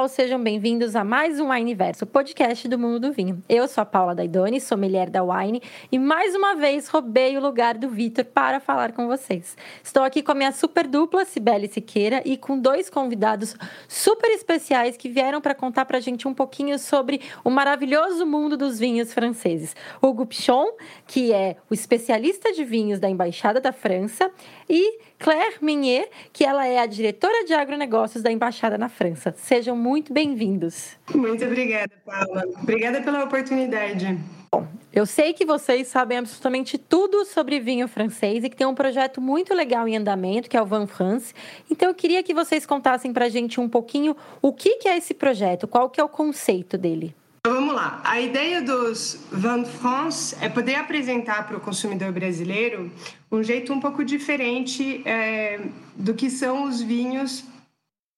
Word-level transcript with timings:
pessoal, 0.00 0.08
sejam 0.08 0.42
bem-vindos 0.42 0.96
a 0.96 1.04
mais 1.04 1.40
um 1.40 1.50
Wineverso, 1.50 2.06
podcast 2.06 2.66
do 2.68 2.78
mundo 2.78 3.00
do 3.00 3.12
vinho. 3.12 3.42
Eu 3.48 3.66
sou 3.68 3.82
a 3.82 3.84
Paula 3.84 4.14
Daidoni, 4.14 4.60
sommelier 4.60 5.10
da 5.10 5.22
Wine, 5.22 5.60
e 5.90 5.98
mais 5.98 6.34
uma 6.34 6.54
vez 6.54 6.88
roubei 6.88 7.36
o 7.36 7.40
lugar 7.40 7.76
do 7.76 7.88
Vitor 7.88 8.24
para 8.24 8.60
falar 8.60 8.92
com 8.92 9.06
vocês. 9.06 9.56
Estou 9.82 10.02
aqui 10.02 10.22
com 10.22 10.32
a 10.32 10.34
minha 10.34 10.52
super 10.52 10.86
dupla, 10.86 11.24
Cibele 11.24 11.68
Siqueira, 11.68 12.22
e 12.24 12.36
com 12.36 12.58
dois 12.58 12.88
convidados 12.88 13.56
super 13.88 14.30
especiais 14.30 14.96
que 14.96 15.08
vieram 15.08 15.40
para 15.40 15.54
contar 15.54 15.84
para 15.84 15.98
a 15.98 16.00
gente 16.00 16.26
um 16.26 16.32
pouquinho 16.32 16.78
sobre 16.78 17.20
o 17.44 17.50
maravilhoso 17.50 18.24
mundo 18.24 18.56
dos 18.56 18.78
vinhos 18.78 19.12
franceses. 19.12 19.74
Hugo 20.00 20.24
Pichon, 20.24 20.66
que 21.06 21.32
é 21.32 21.56
o 21.68 21.74
especialista 21.74 22.52
de 22.52 22.64
vinhos 22.64 23.00
da 23.00 23.10
Embaixada 23.10 23.60
da 23.60 23.72
França, 23.72 24.30
e 24.68 25.09
Claire 25.20 25.56
Minier, 25.60 26.08
que 26.32 26.42
ela 26.42 26.66
é 26.66 26.78
a 26.78 26.86
diretora 26.86 27.44
de 27.44 27.52
agronegócios 27.52 28.22
da 28.22 28.32
Embaixada 28.32 28.78
na 28.78 28.88
França. 28.88 29.34
Sejam 29.36 29.76
muito 29.76 30.14
bem-vindos. 30.14 30.96
Muito 31.14 31.44
obrigada, 31.44 31.92
Paula. 32.06 32.44
Obrigada 32.62 33.02
pela 33.02 33.24
oportunidade. 33.24 34.18
Bom, 34.50 34.66
eu 34.90 35.04
sei 35.04 35.34
que 35.34 35.44
vocês 35.44 35.88
sabem 35.88 36.16
absolutamente 36.16 36.78
tudo 36.78 37.26
sobre 37.26 37.60
vinho 37.60 37.86
francês 37.86 38.42
e 38.42 38.48
que 38.48 38.56
tem 38.56 38.66
um 38.66 38.74
projeto 38.74 39.20
muito 39.20 39.52
legal 39.52 39.86
em 39.86 39.98
andamento, 39.98 40.48
que 40.48 40.56
é 40.56 40.62
o 40.62 40.64
Van 40.64 40.86
France. 40.86 41.34
Então, 41.70 41.90
eu 41.90 41.94
queria 41.94 42.22
que 42.22 42.32
vocês 42.32 42.64
contassem 42.64 43.12
para 43.12 43.26
a 43.26 43.28
gente 43.28 43.60
um 43.60 43.68
pouquinho 43.68 44.16
o 44.40 44.54
que, 44.54 44.78
que 44.78 44.88
é 44.88 44.96
esse 44.96 45.12
projeto, 45.12 45.68
qual 45.68 45.90
que 45.90 46.00
é 46.00 46.04
o 46.04 46.08
conceito 46.08 46.78
dele. 46.78 47.14
Então, 47.40 47.54
vamos 47.54 47.74
lá. 47.74 48.02
A 48.04 48.20
ideia 48.20 48.60
dos 48.60 49.18
Van 49.32 49.64
France 49.64 50.36
é 50.42 50.48
poder 50.50 50.74
apresentar 50.74 51.46
para 51.46 51.56
o 51.56 51.60
consumidor 51.60 52.12
brasileiro 52.12 52.92
um 53.32 53.42
jeito 53.42 53.72
um 53.72 53.80
pouco 53.80 54.04
diferente 54.04 55.02
é, 55.06 55.58
do 55.96 56.12
que 56.12 56.28
são 56.28 56.64
os 56.64 56.82
vinhos 56.82 57.44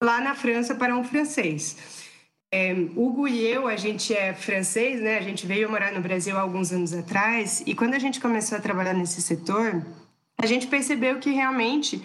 lá 0.02 0.20
na 0.20 0.34
França 0.34 0.74
para 0.74 0.96
um 0.96 1.04
francês. 1.04 2.10
É, 2.52 2.72
Hugo 2.96 3.28
e 3.28 3.46
eu, 3.46 3.68
a 3.68 3.76
gente 3.76 4.12
é 4.12 4.34
francês, 4.34 5.00
né? 5.00 5.18
A 5.18 5.22
gente 5.22 5.46
veio 5.46 5.70
morar 5.70 5.92
no 5.92 6.00
Brasil 6.00 6.36
há 6.36 6.40
alguns 6.40 6.72
anos 6.72 6.92
atrás 6.92 7.62
e 7.64 7.76
quando 7.76 7.94
a 7.94 8.00
gente 8.00 8.20
começou 8.20 8.58
a 8.58 8.60
trabalhar 8.60 8.92
nesse 8.92 9.22
setor, 9.22 9.86
a 10.36 10.46
gente 10.46 10.66
percebeu 10.66 11.20
que 11.20 11.30
realmente 11.30 12.02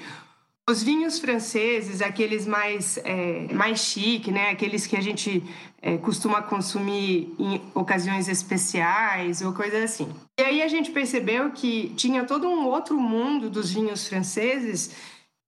os 0.69 0.83
vinhos 0.83 1.17
franceses, 1.17 2.01
aqueles 2.01 2.45
mais, 2.45 2.97
é, 3.05 3.53
mais 3.53 3.79
chique, 3.79 4.31
né? 4.31 4.49
aqueles 4.49 4.85
que 4.85 4.97
a 4.97 5.01
gente 5.01 5.41
é, 5.81 5.97
costuma 5.97 6.41
consumir 6.41 7.33
em 7.39 7.61
ocasiões 7.73 8.27
especiais 8.27 9.41
ou 9.41 9.53
coisas 9.53 9.81
assim. 9.81 10.09
E 10.37 10.43
aí 10.43 10.61
a 10.61 10.67
gente 10.67 10.91
percebeu 10.91 11.51
que 11.51 11.93
tinha 11.95 12.25
todo 12.25 12.47
um 12.47 12.65
outro 12.65 12.99
mundo 12.99 13.49
dos 13.49 13.71
vinhos 13.71 14.07
franceses 14.07 14.91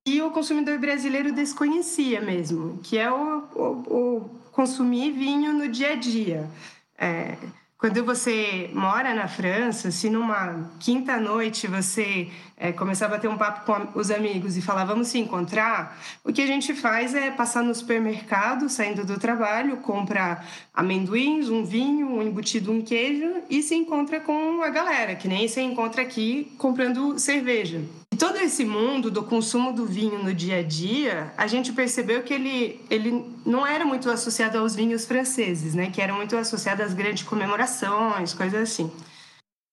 que 0.06 0.22
o 0.22 0.32
consumidor 0.32 0.80
brasileiro 0.80 1.34
desconhecia 1.34 2.22
mesmo, 2.22 2.80
que 2.82 2.98
é 2.98 3.12
o, 3.12 3.44
o, 3.54 3.64
o 3.94 4.30
consumir 4.54 5.12
vinho 5.12 5.52
no 5.52 5.68
dia 5.68 5.92
a 5.92 5.96
dia. 5.96 6.50
É, 6.98 7.36
quando 7.80 8.04
você 8.04 8.70
mora 8.74 9.14
na 9.14 9.30
França, 9.30 9.90
se 9.90 10.10
numa 10.10 10.70
quinta 10.82 11.18
noite 11.18 11.66
você 11.66 12.28
é, 12.58 12.74
começar 12.74 13.06
a 13.06 13.10
bater 13.10 13.30
um 13.30 13.38
papo 13.38 13.66
com 13.66 13.98
os 13.98 14.12
amigos 14.12 14.58
e 14.58 14.62
falar 14.62 14.84
vamos 14.84 15.08
se 15.08 15.18
encontrar, 15.18 15.98
o 16.22 16.34
que 16.34 16.42
a 16.42 16.46
gente 16.46 16.74
faz 16.74 17.16
é 17.16 17.32
passar 17.32 17.64
no 17.64 17.74
supermercado, 17.74 18.68
saindo 18.68 19.06
do 19.06 19.18
trabalho, 19.18 19.78
compra 19.78 20.44
amendoins, 20.74 21.48
um 21.48 21.64
vinho, 21.64 22.18
um 22.18 22.22
embutido, 22.22 22.70
um 22.70 22.82
queijo 22.82 23.44
e 23.50 23.64
se 23.64 23.76
encontra 23.76 24.20
com 24.20 24.62
a 24.62 24.70
galera, 24.70 25.16
que 25.16 25.30
nem 25.30 25.48
se 25.48 25.62
encontra 25.62 26.02
aqui 26.02 26.52
comprando 26.58 27.18
cerveja 27.18 27.82
todo 28.20 28.38
esse 28.38 28.66
mundo 28.66 29.10
do 29.10 29.24
consumo 29.24 29.72
do 29.72 29.86
vinho 29.86 30.22
no 30.22 30.34
dia 30.34 30.58
a 30.58 30.62
dia, 30.62 31.34
a 31.38 31.48
gente 31.48 31.72
percebeu 31.72 32.22
que 32.22 32.34
ele, 32.34 32.82
ele 32.90 33.26
não 33.46 33.66
era 33.66 33.86
muito 33.86 34.10
associado 34.12 34.58
aos 34.58 34.76
vinhos 34.76 35.06
franceses, 35.06 35.74
né? 35.74 35.90
Que 35.90 36.02
eram 36.02 36.18
muito 36.18 36.36
associados 36.36 36.86
às 36.86 36.94
grandes 36.94 37.24
comemorações, 37.24 38.34
coisas 38.34 38.62
assim. 38.62 38.92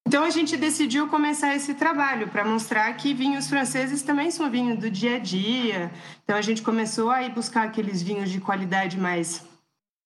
Então 0.07 0.23
a 0.23 0.31
gente 0.31 0.57
decidiu 0.57 1.09
começar 1.09 1.57
esse 1.57 1.75
trabalho 1.75 2.29
para 2.29 2.45
mostrar 2.45 2.93
que 2.95 3.13
vinhos 3.13 3.49
franceses 3.49 4.03
também 4.03 4.31
são 4.31 4.49
vinhos 4.49 4.79
do 4.79 4.89
dia 4.89 5.17
a 5.17 5.19
dia. 5.19 5.91
Então 6.23 6.37
a 6.37 6.43
gente 6.43 6.63
começou 6.63 7.11
a 7.11 7.25
ir 7.25 7.33
buscar 7.33 7.65
aqueles 7.65 8.01
vinhos 8.01 8.31
de 8.31 8.41
qualidade 8.41 8.97
mais 8.97 9.43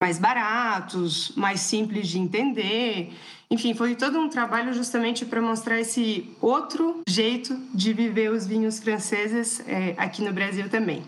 mais 0.00 0.18
baratos, 0.18 1.32
mais 1.36 1.60
simples 1.60 2.08
de 2.08 2.18
entender. 2.18 3.12
Enfim, 3.50 3.74
foi 3.74 3.94
todo 3.94 4.18
um 4.18 4.30
trabalho 4.30 4.72
justamente 4.72 5.26
para 5.26 5.42
mostrar 5.42 5.78
esse 5.78 6.30
outro 6.40 7.02
jeito 7.06 7.54
de 7.74 7.92
viver 7.92 8.30
os 8.30 8.46
vinhos 8.46 8.78
franceses 8.78 9.60
é, 9.66 9.94
aqui 9.98 10.22
no 10.22 10.32
Brasil 10.32 10.70
também. 10.70 11.02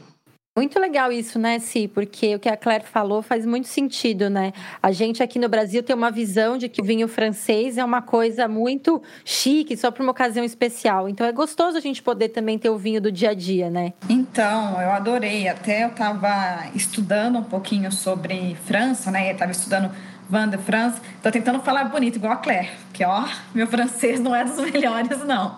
Muito 0.55 0.79
legal 0.79 1.11
isso, 1.11 1.39
né, 1.39 1.59
Si? 1.59 1.89
Porque 1.89 2.35
o 2.35 2.39
que 2.39 2.47
a 2.47 2.59
Claire 2.59 2.85
falou 2.85 3.23
faz 3.23 3.47
muito 3.47 3.67
sentido, 3.69 4.29
né? 4.29 4.53
A 4.83 4.93
gente 4.93 5.23
aqui 5.23 5.39
no 5.39 5.49
Brasil 5.49 5.83
tem 5.83 5.97
uma 5.97 6.11
visão 6.11 6.59
de 6.59 6.69
que 6.69 6.83
o 6.83 6.85
vinho 6.85 7.09
francês 7.09 7.79
é 7.79 7.85
uma 7.85 8.03
coisa 8.03 8.47
muito 8.47 9.03
chique, 9.25 9.75
só 9.79 9.91
para 9.91 10.03
uma 10.03 10.13
ocasião 10.13 10.45
especial. 10.45 11.09
Então 11.09 11.27
é 11.27 11.33
gostoso 11.33 11.79
a 11.79 11.81
gente 11.81 12.03
poder 12.03 12.29
também 12.29 12.59
ter 12.59 12.69
o 12.69 12.77
vinho 12.77 13.01
do 13.01 13.11
dia 13.11 13.31
a 13.31 13.35
dia, 13.35 13.71
né? 13.71 13.95
Então, 14.11 14.79
eu 14.79 14.91
adorei. 14.91 15.49
Até 15.49 15.85
eu 15.85 15.89
estava 15.89 16.67
estudando 16.75 17.39
um 17.39 17.45
pouquinho 17.45 17.91
sobre 17.91 18.55
França, 18.67 19.11
né? 19.11 19.31
Eu 19.31 19.33
estava 19.33 19.53
estudando 19.53 19.91
Van 20.29 20.51
de 20.51 20.59
France. 20.59 21.01
Tô 21.23 21.31
tentando 21.31 21.61
falar 21.61 21.85
bonito, 21.85 22.17
igual 22.17 22.35
a 22.35 22.37
Claire, 22.37 22.69
que 22.93 23.03
ó, 23.03 23.25
meu 23.55 23.67
francês 23.67 24.21
não 24.21 24.37
é 24.37 24.45
dos 24.45 24.61
melhores, 24.71 25.25
não. 25.25 25.57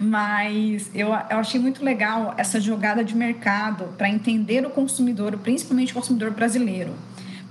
Mas 0.00 0.90
eu, 0.94 1.08
eu 1.08 1.38
achei 1.38 1.60
muito 1.60 1.84
legal 1.84 2.34
essa 2.36 2.60
jogada 2.60 3.04
de 3.04 3.14
mercado 3.14 3.84
para 3.96 4.08
entender 4.08 4.64
o 4.66 4.70
consumidor, 4.70 5.36
principalmente 5.38 5.92
o 5.92 5.94
consumidor 5.94 6.30
brasileiro. 6.30 6.92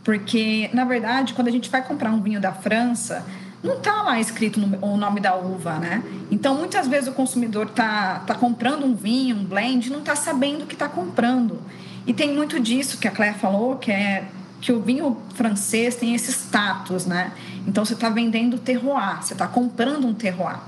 Porque, 0.03 0.69
na 0.73 0.85
verdade, 0.85 1.33
quando 1.33 1.47
a 1.47 1.51
gente 1.51 1.69
vai 1.69 1.83
comprar 1.83 2.11
um 2.11 2.21
vinho 2.21 2.39
da 2.39 2.51
França, 2.51 3.25
não 3.63 3.77
está 3.77 4.03
lá 4.03 4.19
escrito 4.19 4.59
o 4.81 4.97
nome 4.97 5.19
da 5.19 5.35
uva, 5.35 5.79
né? 5.79 6.03
Então, 6.29 6.55
muitas 6.55 6.87
vezes 6.87 7.07
o 7.07 7.11
consumidor 7.13 7.65
está 7.65 8.19
tá 8.19 8.35
comprando 8.35 8.85
um 8.85 8.95
vinho, 8.95 9.35
um 9.35 9.43
blend, 9.43 9.89
não 9.89 9.99
está 9.99 10.15
sabendo 10.15 10.63
o 10.63 10.67
que 10.67 10.75
está 10.75 10.87
comprando. 10.87 11.59
E 12.05 12.13
tem 12.13 12.33
muito 12.33 12.59
disso 12.59 12.99
que 12.99 13.07
a 13.07 13.11
Claire 13.11 13.37
falou, 13.39 13.77
que 13.77 13.91
é 13.91 14.25
que 14.61 14.71
o 14.71 14.81
vinho 14.81 15.17
francês 15.35 15.95
tem 15.95 16.15
esse 16.15 16.31
status, 16.31 17.05
né? 17.05 17.31
Então 17.67 17.83
você 17.83 17.93
está 17.93 18.09
vendendo 18.09 18.57
terroir, 18.57 19.23
você 19.23 19.33
está 19.33 19.47
comprando 19.47 20.07
um 20.07 20.13
terroir. 20.13 20.59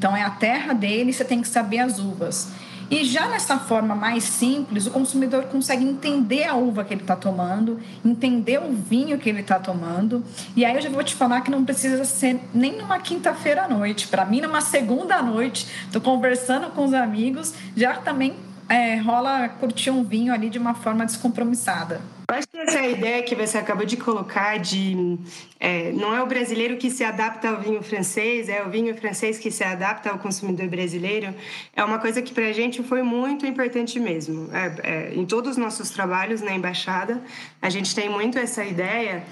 Então 0.00 0.16
é 0.16 0.22
a 0.22 0.30
terra 0.30 0.72
dele, 0.72 1.12
você 1.12 1.22
tem 1.22 1.42
que 1.42 1.48
saber 1.48 1.80
as 1.80 1.98
uvas. 1.98 2.48
E 2.90 3.04
já 3.04 3.28
nessa 3.28 3.58
forma 3.58 3.94
mais 3.94 4.24
simples, 4.24 4.86
o 4.86 4.90
consumidor 4.90 5.44
consegue 5.44 5.84
entender 5.84 6.44
a 6.44 6.54
uva 6.54 6.84
que 6.84 6.94
ele 6.94 7.02
está 7.02 7.14
tomando, 7.14 7.78
entender 8.02 8.58
o 8.58 8.72
vinho 8.72 9.18
que 9.18 9.28
ele 9.28 9.42
está 9.42 9.58
tomando. 9.58 10.24
E 10.56 10.64
aí 10.64 10.74
eu 10.74 10.80
já 10.80 10.88
vou 10.88 11.04
te 11.04 11.14
falar 11.14 11.42
que 11.42 11.50
não 11.50 11.66
precisa 11.66 12.02
ser 12.06 12.40
nem 12.54 12.78
numa 12.78 12.98
quinta-feira 12.98 13.64
à 13.64 13.68
noite. 13.68 14.08
Para 14.08 14.24
mim, 14.24 14.40
numa 14.40 14.62
segunda 14.62 15.16
à 15.16 15.22
noite, 15.22 15.66
estou 15.84 16.00
conversando 16.00 16.70
com 16.70 16.86
os 16.86 16.94
amigos, 16.94 17.52
já 17.76 17.96
também 17.96 18.36
é, 18.70 18.96
rola 18.96 19.50
curtir 19.50 19.90
um 19.90 20.02
vinho 20.02 20.32
ali 20.32 20.48
de 20.48 20.58
uma 20.58 20.72
forma 20.72 21.04
descompromissada. 21.04 22.00
Eu 22.30 22.36
acho 22.36 22.46
que 22.46 22.58
essa 22.58 22.86
ideia 22.86 23.24
que 23.24 23.34
você 23.34 23.58
acabou 23.58 23.84
de 23.84 23.96
colocar 23.96 24.56
de 24.56 25.18
é, 25.58 25.90
não 25.90 26.14
é 26.14 26.22
o 26.22 26.26
brasileiro 26.26 26.76
que 26.76 26.88
se 26.88 27.02
adapta 27.02 27.48
ao 27.48 27.60
vinho 27.60 27.82
francês, 27.82 28.48
é 28.48 28.64
o 28.64 28.70
vinho 28.70 28.96
francês 28.96 29.36
que 29.36 29.50
se 29.50 29.64
adapta 29.64 30.10
ao 30.10 30.18
consumidor 30.20 30.68
brasileiro, 30.68 31.34
é 31.74 31.82
uma 31.82 31.98
coisa 31.98 32.22
que 32.22 32.32
para 32.32 32.46
a 32.46 32.52
gente 32.52 32.84
foi 32.84 33.02
muito 33.02 33.44
importante 33.44 33.98
mesmo. 33.98 34.48
É, 34.54 35.10
é, 35.10 35.14
em 35.14 35.26
todos 35.26 35.52
os 35.52 35.56
nossos 35.56 35.90
trabalhos 35.90 36.40
na 36.40 36.52
embaixada, 36.52 37.20
a 37.60 37.68
gente 37.68 37.92
tem 37.96 38.08
muito 38.08 38.38
essa 38.38 38.64
ideia 38.64 39.24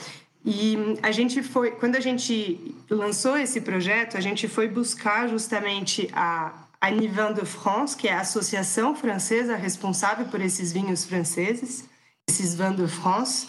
e 0.44 0.76
a 1.00 1.12
gente 1.12 1.40
foi, 1.40 1.70
quando 1.70 1.94
a 1.94 2.00
gente 2.00 2.74
lançou 2.90 3.38
esse 3.38 3.60
projeto, 3.60 4.16
a 4.16 4.20
gente 4.20 4.48
foi 4.48 4.66
buscar 4.66 5.28
justamente 5.28 6.10
a 6.12 6.64
a 6.80 6.92
Nivin 6.92 7.32
de 7.34 7.44
France, 7.44 7.96
que 7.96 8.06
é 8.06 8.12
a 8.12 8.20
associação 8.20 8.94
francesa 8.94 9.56
responsável 9.56 10.26
por 10.26 10.40
esses 10.40 10.72
vinhos 10.72 11.04
franceses 11.04 11.88
esses 12.28 12.54
Vins 12.54 12.76
de 12.76 12.86
France. 12.86 13.48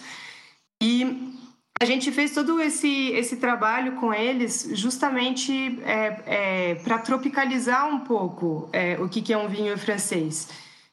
E 0.81 1.35
a 1.81 1.85
gente 1.85 2.11
fez 2.11 2.33
todo 2.33 2.59
esse, 2.59 3.11
esse 3.11 3.37
trabalho 3.37 3.93
com 3.93 4.13
eles 4.13 4.69
justamente 4.73 5.79
é, 5.83 6.21
é, 6.25 6.75
para 6.75 6.97
tropicalizar 6.99 7.87
um 7.87 7.99
pouco 7.99 8.69
é, 8.73 8.97
o 8.99 9.07
que, 9.07 9.21
que 9.21 9.33
é 9.33 9.37
um 9.37 9.47
vinho 9.47 9.77
francês. 9.77 10.47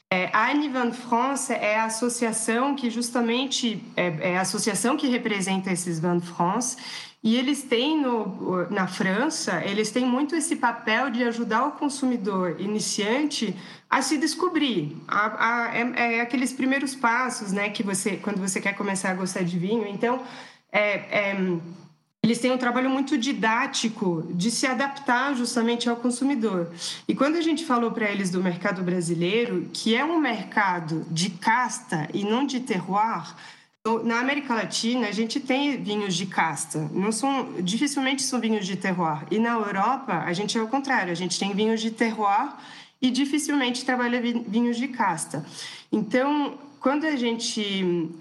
É, 0.09 0.31
a 0.33 0.53
Van 0.73 0.93
France 0.93 1.53
é 1.53 1.77
a 1.77 1.87
associação 1.87 2.77
que 2.77 2.91
justamente 2.91 3.83
é, 3.97 4.33
é, 4.33 4.39
a 4.39 4.43
associação 4.43 4.97
que 4.97 5.09
representa 5.09 5.73
esses 5.73 5.99
Van 5.99 6.21
France 6.21 6.77
e 7.25 7.37
eles 7.37 7.65
têm 7.65 8.01
no, 8.01 8.71
na 8.71 8.87
França, 8.87 9.61
eles 9.65 9.91
têm 9.91 10.07
muito 10.07 10.37
esse 10.37 10.55
papel 10.55 11.11
de 11.11 11.25
ajudar 11.25 11.67
o 11.67 11.73
consumidor 11.73 12.61
iniciante 12.61 13.57
a 13.91 14.01
se 14.01 14.17
descobrir. 14.17 14.97
A, 15.09 15.65
a, 15.65 15.77
é, 15.77 16.19
é, 16.19 16.21
aqueles 16.21 16.53
primeiros 16.53 16.95
passos, 16.95 17.51
né, 17.51 17.71
que 17.71 17.83
você, 17.83 18.17
quando 18.17 18.39
você 18.39 18.61
quer 18.61 18.75
começar 18.75 19.11
a 19.11 19.15
gostar 19.15 19.43
de 19.43 19.59
vinho. 19.59 19.89
Então, 19.89 20.23
é, 20.71 21.31
é, 21.31 21.37
eles 22.27 22.41
têm 22.41 22.51
um 22.51 22.59
trabalho 22.59 22.91
muito 22.91 23.17
didático 23.17 24.27
de 24.35 24.51
se 24.51 24.67
adaptar 24.67 25.33
justamente 25.37 25.89
ao 25.89 25.95
consumidor. 25.95 26.73
E 27.07 27.15
quando 27.15 27.37
a 27.37 27.41
gente 27.41 27.65
falou 27.65 27.93
para 27.93 28.11
eles 28.11 28.31
do 28.31 28.43
mercado 28.43 28.83
brasileiro, 28.83 29.71
que 29.73 29.95
é 29.95 30.05
um 30.05 30.19
mercado 30.19 31.07
de 31.09 31.31
casta 31.31 32.09
e 32.13 32.25
não 32.25 32.45
de 32.45 32.59
terroir, 32.59 33.33
Na 34.05 34.19
América 34.19 34.53
Latina, 34.53 35.07
a 35.07 35.13
gente 35.13 35.39
tem 35.39 35.81
vinhos 35.81 36.17
de 36.17 36.27
casta. 36.27 36.91
Não 36.93 37.13
são, 37.13 37.63
dificilmente 37.63 38.23
são 38.23 38.41
vinhos 38.41 38.67
de 38.67 38.75
terroir. 38.75 39.25
E 39.31 39.39
na 39.39 39.51
Europa, 39.51 40.25
a 40.27 40.33
gente 40.33 40.59
é 40.59 40.61
o 40.61 40.67
contrário. 40.67 41.13
A 41.13 41.15
gente 41.15 41.39
tem 41.39 41.55
vinhos 41.55 41.81
de 41.81 41.93
terroir 41.93 42.53
e 43.01 43.09
dificilmente 43.09 43.85
trabalha 43.85 44.21
vinhos 44.21 44.77
de 44.77 44.89
casta. 44.89 45.47
Então, 45.93 46.59
quando 46.81 47.05
a 47.05 47.15
gente 47.15 47.63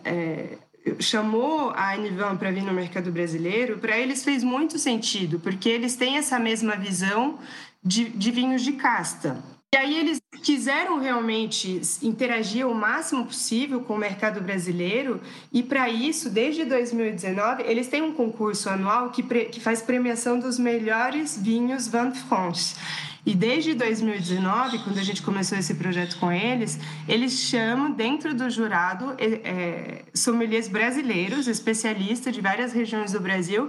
é, 0.04 0.60
chamou 1.00 1.72
a 1.72 1.94
Anivan 1.94 2.36
para 2.38 2.52
vir 2.52 2.64
no 2.64 2.74
mercado 2.74 3.12
brasileiro, 3.12 3.78
para 3.78 3.98
eles 3.98 4.24
fez 4.24 4.44
muito 4.44 4.78
sentido, 4.78 5.40
porque 5.40 5.70
eles 5.70 5.96
têm 5.96 6.18
essa 6.18 6.40
mesma 6.40 6.76
visão 6.76 7.40
de, 7.84 8.10
de 8.10 8.32
vinhos 8.32 8.62
de 8.62 8.74
casta. 8.74 9.44
E 9.74 9.78
aí 9.78 10.00
eles 10.00 10.22
quiseram 10.42 11.00
realmente 11.00 11.82
interagir 12.02 12.66
o 12.66 12.74
máximo 12.74 13.26
possível 13.26 13.82
com 13.82 13.96
o 13.96 13.98
mercado 13.98 14.40
brasileiro 14.40 15.20
e 15.52 15.62
para 15.62 15.90
isso, 15.90 16.30
desde 16.30 16.64
2019, 16.64 17.64
eles 17.64 17.90
têm 17.90 18.02
um 18.02 18.14
concurso 18.14 18.70
anual 18.70 19.10
que, 19.10 19.22
pre, 19.22 19.46
que 19.46 19.60
faz 19.60 19.82
premiação 19.82 20.40
dos 20.40 20.58
melhores 20.58 21.38
vinhos 21.38 21.90
Van 21.90 22.14
France. 22.14 22.76
E 23.26 23.34
desde 23.34 23.74
2019, 23.74 24.80
quando 24.80 25.00
a 25.00 25.04
gente 25.04 25.24
começou 25.24 25.58
esse 25.58 25.74
projeto 25.74 26.18
com 26.20 26.32
eles, 26.32 26.80
eles 27.08 27.34
chamam 27.34 27.92
dentro 27.92 28.36
do 28.36 28.48
jurado 28.50 29.16
é, 29.18 29.26
é, 29.26 30.06
sommeliers 30.14 30.68
brasileiros, 30.68 31.48
especialistas 31.48 32.34
de 32.34 32.40
várias 32.40 32.72
regiões 32.72 33.14
do 33.14 33.20
Brasil, 33.20 33.68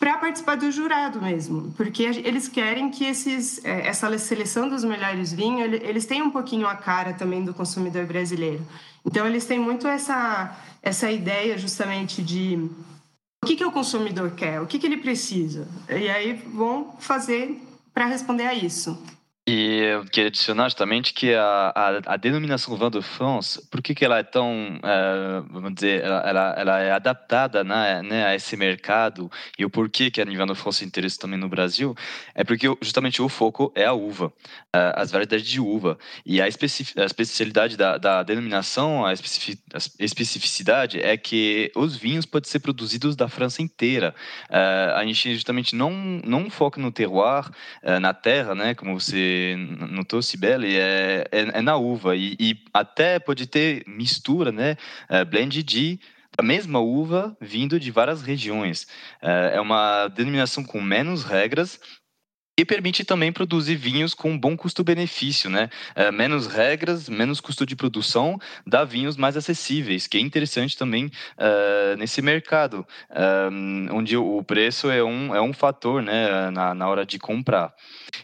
para 0.00 0.16
participar 0.18 0.56
do 0.56 0.70
jurado 0.70 1.20
mesmo, 1.20 1.72
porque 1.76 2.02
eles 2.02 2.48
querem 2.48 2.90
que 2.90 3.04
esses, 3.04 3.64
é, 3.64 3.86
essa 3.86 4.16
seleção 4.18 4.68
dos 4.68 4.84
melhores 4.84 5.32
vinhos, 5.32 5.72
eles 5.82 6.06
tenham 6.06 6.26
um 6.26 6.30
pouquinho 6.30 6.66
a 6.66 6.74
cara 6.74 7.12
também 7.12 7.44
do 7.44 7.54
consumidor 7.54 8.04
brasileiro. 8.06 8.64
Então, 9.04 9.26
eles 9.26 9.44
têm 9.44 9.58
muito 9.58 9.86
essa, 9.86 10.56
essa 10.82 11.10
ideia 11.10 11.56
justamente 11.56 12.22
de 12.22 12.68
o 13.42 13.46
que, 13.46 13.56
que 13.56 13.64
o 13.64 13.72
consumidor 13.72 14.32
quer, 14.32 14.60
o 14.60 14.66
que, 14.66 14.78
que 14.78 14.86
ele 14.86 14.98
precisa. 14.98 15.66
E 15.88 16.08
aí 16.08 16.34
vão 16.52 16.96
fazer 16.98 17.60
para 17.98 18.06
responder 18.06 18.46
a 18.46 18.54
isso. 18.54 18.96
E 19.50 19.80
eu 19.80 20.04
queria 20.04 20.28
adicionar 20.28 20.64
justamente 20.64 21.14
que 21.14 21.32
a, 21.32 21.72
a, 21.74 22.12
a 22.12 22.16
denominação 22.18 22.76
Vin 22.76 22.90
de 22.90 23.00
France, 23.00 23.66
por 23.70 23.80
que, 23.80 23.94
que 23.94 24.04
ela 24.04 24.18
é 24.18 24.22
tão, 24.22 24.78
é, 24.82 25.42
vamos 25.50 25.72
dizer, 25.72 26.04
ela, 26.04 26.54
ela 26.54 26.78
é 26.80 26.92
adaptada 26.92 27.64
né, 27.64 28.02
né, 28.02 28.26
a 28.26 28.34
esse 28.34 28.58
mercado 28.58 29.32
e 29.58 29.64
o 29.64 29.70
porquê 29.70 30.10
que 30.10 30.20
a 30.20 30.24
Vin 30.26 30.44
de 30.44 30.54
France 30.54 30.84
interessa 30.84 31.18
também 31.20 31.38
no 31.38 31.48
Brasil, 31.48 31.96
é 32.34 32.44
porque 32.44 32.66
justamente 32.82 33.22
o 33.22 33.28
foco 33.30 33.72
é 33.74 33.86
a 33.86 33.94
uva, 33.94 34.30
é, 34.70 34.92
as 34.94 35.10
variedades 35.10 35.46
de 35.46 35.58
uva. 35.58 35.98
E 36.26 36.42
a, 36.42 36.46
especific, 36.46 37.00
a 37.00 37.06
especialidade 37.06 37.74
da, 37.74 37.96
da 37.96 38.22
denominação, 38.22 39.06
a, 39.06 39.14
especific, 39.14 39.62
a, 39.72 39.78
especificidade 39.98 41.00
é 41.00 41.16
que 41.16 41.72
os 41.74 41.96
vinhos 41.96 42.26
podem 42.26 42.50
ser 42.50 42.58
produzidos 42.58 43.16
da 43.16 43.30
França 43.30 43.62
inteira. 43.62 44.14
É, 44.50 44.92
a 44.94 45.02
gente 45.06 45.32
justamente 45.32 45.74
não, 45.74 45.90
não 46.22 46.50
foca 46.50 46.78
no 46.78 46.92
terroir, 46.92 47.48
é, 47.82 47.98
na 47.98 48.12
terra, 48.12 48.54
né, 48.54 48.74
como 48.74 49.00
você 49.00 49.37
no 49.56 50.04
Tossibelli 50.04 50.76
é, 50.76 51.26
é, 51.30 51.40
é, 51.58 51.60
na 51.62 51.76
uva 51.76 52.16
e, 52.16 52.36
e, 52.38 52.56
até 52.72 53.18
pode 53.18 53.46
ter 53.46 53.84
mistura, 53.86 54.52
né, 54.52 54.76
é, 55.08 55.24
blend 55.24 55.62
de 55.62 55.98
da 56.36 56.42
mesma 56.44 56.78
uva 56.78 57.36
vindo 57.40 57.80
de 57.80 57.90
várias 57.90 58.22
regiões. 58.22 58.86
É, 59.20 59.56
é 59.56 59.60
uma 59.60 60.06
denominação 60.08 60.62
com 60.62 60.80
menos 60.80 61.24
regras 61.24 61.80
e 62.58 62.64
permite 62.64 63.04
também 63.04 63.32
produzir 63.32 63.76
vinhos 63.76 64.14
com 64.14 64.36
bom 64.36 64.56
custo-benefício, 64.56 65.48
né? 65.48 65.70
É, 65.94 66.10
menos 66.10 66.48
regras, 66.48 67.08
menos 67.08 67.40
custo 67.40 67.64
de 67.64 67.76
produção, 67.76 68.36
dá 68.66 68.84
vinhos 68.84 69.16
mais 69.16 69.36
acessíveis, 69.36 70.08
que 70.08 70.18
é 70.18 70.20
interessante 70.20 70.76
também 70.76 71.08
é, 71.36 71.94
nesse 71.96 72.20
mercado, 72.20 72.84
é, 73.10 73.48
onde 73.92 74.16
o 74.16 74.42
preço 74.42 74.90
é 74.90 75.04
um, 75.04 75.32
é 75.32 75.40
um 75.40 75.52
fator, 75.52 76.02
né, 76.02 76.50
na, 76.50 76.74
na 76.74 76.88
hora 76.88 77.06
de 77.06 77.16
comprar. 77.16 77.72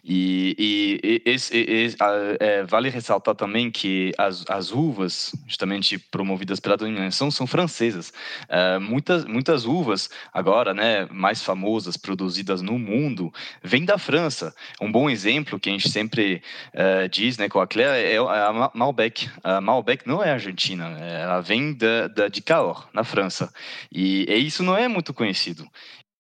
E, 0.05 0.57
e, 0.59 1.01
e 1.05 1.31
esse, 1.31 1.95
é, 2.41 2.65
vale 2.65 2.89
ressaltar 2.89 3.37
também 3.37 3.71
que 3.71 4.13
as, 4.19 4.45
as 4.49 4.73
uvas, 4.73 5.33
justamente 5.47 5.97
promovidas 5.97 6.59
pela 6.59 6.77
denominação, 6.77 7.31
são 7.31 7.47
francesas. 7.47 8.13
É, 8.49 8.81
muitas, 8.81 9.25
muitas 9.25 9.65
uvas, 9.65 10.11
agora, 10.33 10.75
né, 10.75 11.07
mais 11.09 11.41
famosas, 11.41 11.97
produzidas 11.97 12.61
no 12.61 12.77
mundo, 12.81 13.33
vêm 13.63 13.85
da 13.85 13.97
França 13.97 14.24
França. 14.25 14.55
Um 14.81 14.91
bom 14.91 15.11
exemplo 15.11 15.61
que 15.61 15.69
a 15.69 15.73
gente 15.73 15.91
sempre 15.91 16.43
uh, 16.73 17.09
diz 17.11 17.37
né, 17.37 17.47
com 17.47 17.61
a 17.61 17.67
Claire 17.67 18.07
é 18.07 18.17
a 18.17 18.71
Malbec. 18.73 19.29
A 19.43 19.61
Malbec 19.61 20.07
não 20.07 20.23
é 20.23 20.31
argentina, 20.31 20.85
ela 20.99 21.41
vem 21.41 21.75
da, 21.75 22.09
da, 22.09 22.29
de 22.29 22.41
Cahors, 22.41 22.85
na 22.95 23.05
França. 23.05 23.53
E, 23.93 24.25
e 24.27 24.47
isso 24.47 24.63
não 24.63 24.77
é 24.77 24.89
muito 24.89 25.13
conhecido. 25.13 25.69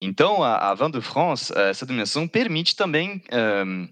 Então, 0.02 0.42
a, 0.42 0.70
a 0.70 0.74
Vin 0.74 0.90
de 0.90 1.00
France, 1.00 1.50
eh, 1.56 1.70
essa 1.70 1.86
denominação, 1.86 2.28
permite 2.28 2.76
também 2.76 3.22
um, 3.32 3.84
eh, 3.84 3.88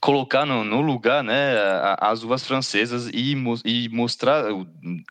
colocar 0.00 0.46
no, 0.46 0.62
no, 0.62 0.80
lugar 0.80 1.24
né, 1.24 1.54
as 1.98 2.22
uvas 2.22 2.46
francesas 2.46 3.08
e, 3.12 3.34
e, 3.64 3.88
mostrar, 3.88 4.44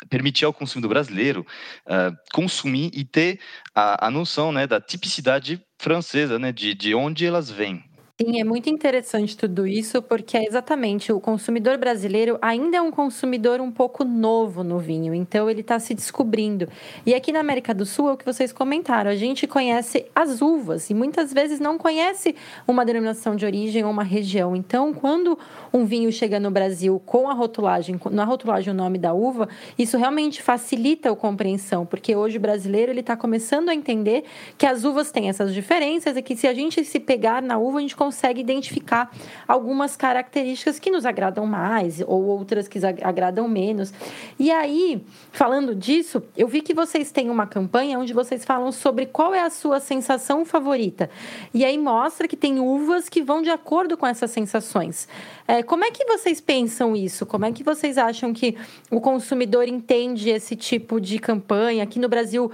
permitir 0.10 0.46
ao 0.46 0.54
consumidor 0.54 0.90
brasileiro 0.90 1.46
uh, 1.86 2.16
consumir 2.34 2.90
e 2.94 3.04
ter 3.04 3.40
a, 3.76 4.08
a 4.08 4.10
noção 4.10 4.52
né, 4.52 4.66
da 4.66 4.80
tipicidade 4.80 5.62
francesa, 5.78 6.40
né, 6.40 6.52
de, 6.52 6.74
de 6.74 6.96
onde 6.96 7.26
elas 7.26 7.52
vêm. 7.52 7.84
Sim, 8.22 8.38
é 8.38 8.44
muito 8.44 8.70
interessante 8.70 9.38
tudo 9.38 9.66
isso, 9.66 10.02
porque 10.02 10.36
é 10.38 10.44
exatamente 10.46 11.10
o 11.14 11.22
consumidor 11.22 11.78
brasileiro 11.78 12.38
ainda 12.42 12.76
é 12.76 12.82
um 12.82 12.92
consumidor 12.92 13.62
um 13.62 13.72
pouco 13.72 14.04
novo 14.04 14.62
no 14.62 14.78
vinho, 14.78 15.14
então 15.14 15.50
ele 15.50 15.62
está 15.62 15.80
se 15.80 15.94
descobrindo. 15.94 16.68
E 17.06 17.14
aqui 17.16 17.32
na 17.32 17.40
América 17.40 17.74
do 17.74 17.86
Sul 17.86 18.10
é 18.10 18.12
o 18.14 18.18
que 18.18 18.26
vocês 18.26 18.52
comentaram, 18.52 19.10
a 19.10 19.16
gente 19.16 19.48
conhece 19.48 20.06
as 20.14 20.42
uvas 20.42 20.90
e 20.90 20.94
muitas 20.94 21.32
vezes 21.34 21.62
não 21.62 21.78
conhece 21.78 22.36
uma 22.68 22.84
denominação 22.84 23.38
de 23.38 23.46
origem 23.46 23.86
ou 23.86 23.90
uma 23.92 24.04
região. 24.04 24.54
Então, 24.54 24.94
quando 24.94 25.40
um 25.72 25.86
vinho 25.86 26.12
chega 26.12 26.42
no 26.42 26.52
Brasil 26.52 27.02
com 27.06 27.30
a 27.30 27.34
rotulagem, 27.34 27.98
na 28.12 28.26
rotulagem 28.26 28.74
o 28.74 28.76
nome 28.76 28.98
da 28.98 29.14
uva, 29.14 29.48
isso 29.78 29.98
realmente 29.98 30.42
facilita 30.42 31.10
a 31.10 31.16
compreensão, 31.16 31.86
porque 31.86 32.14
hoje 32.18 32.36
o 32.36 32.42
brasileiro 32.42 32.92
ele 32.92 33.00
está 33.00 33.16
começando 33.16 33.70
a 33.70 33.74
entender 33.76 34.26
que 34.58 34.66
as 34.66 34.84
uvas 34.84 35.10
têm 35.10 35.30
essas 35.30 35.54
diferenças 35.54 36.18
e 36.18 36.22
que 36.22 36.36
se 36.36 36.48
a 36.48 36.54
gente 36.54 36.84
se 36.84 37.00
pegar 37.00 37.42
na 37.42 37.58
uva, 37.58 37.78
a 37.78 37.82
gente 37.82 37.96
consegue 37.96 38.09
identificar 38.42 39.12
algumas 39.48 39.96
características 39.96 40.80
que 40.80 40.92
nos 40.92 41.06
agradam 41.06 41.46
mais 41.46 42.02
ou 42.02 42.26
outras 42.26 42.68
que 42.68 42.80
agradam 43.04 43.48
menos. 43.48 43.94
E 44.38 44.52
aí, 44.52 45.04
falando 45.32 45.76
disso, 45.76 46.24
eu 46.38 46.48
vi 46.48 46.62
que 46.62 46.74
vocês 46.74 47.12
têm 47.12 47.30
uma 47.30 47.48
campanha 47.48 48.00
onde 48.00 48.14
vocês 48.14 48.46
falam 48.46 48.72
sobre 48.72 49.06
qual 49.06 49.34
é 49.34 49.42
a 49.42 49.50
sua 49.50 49.80
sensação 49.80 50.46
favorita. 50.46 51.10
E 51.54 51.66
aí 51.66 51.78
mostra 51.78 52.28
que 52.28 52.38
tem 52.38 52.60
uvas 52.60 53.10
que 53.10 53.22
vão 53.22 53.42
de 53.42 53.50
acordo 53.50 53.98
com 53.98 54.06
essas 54.06 54.32
sensações. 54.32 55.08
É, 55.50 55.64
como 55.64 55.84
é 55.84 55.90
que 55.90 56.06
vocês 56.06 56.40
pensam 56.40 56.96
isso? 56.96 57.26
Como 57.26 57.44
é 57.44 57.52
que 57.52 57.64
vocês 57.64 57.98
acham 57.98 58.32
que 58.32 58.56
o 58.92 59.02
consumidor 59.02 59.68
entende 59.68 60.30
esse 60.30 60.56
tipo 60.56 61.02
de 61.02 61.18
campanha? 61.18 61.82
Aqui 61.84 61.98
no 61.98 62.08
Brasil 62.08 62.52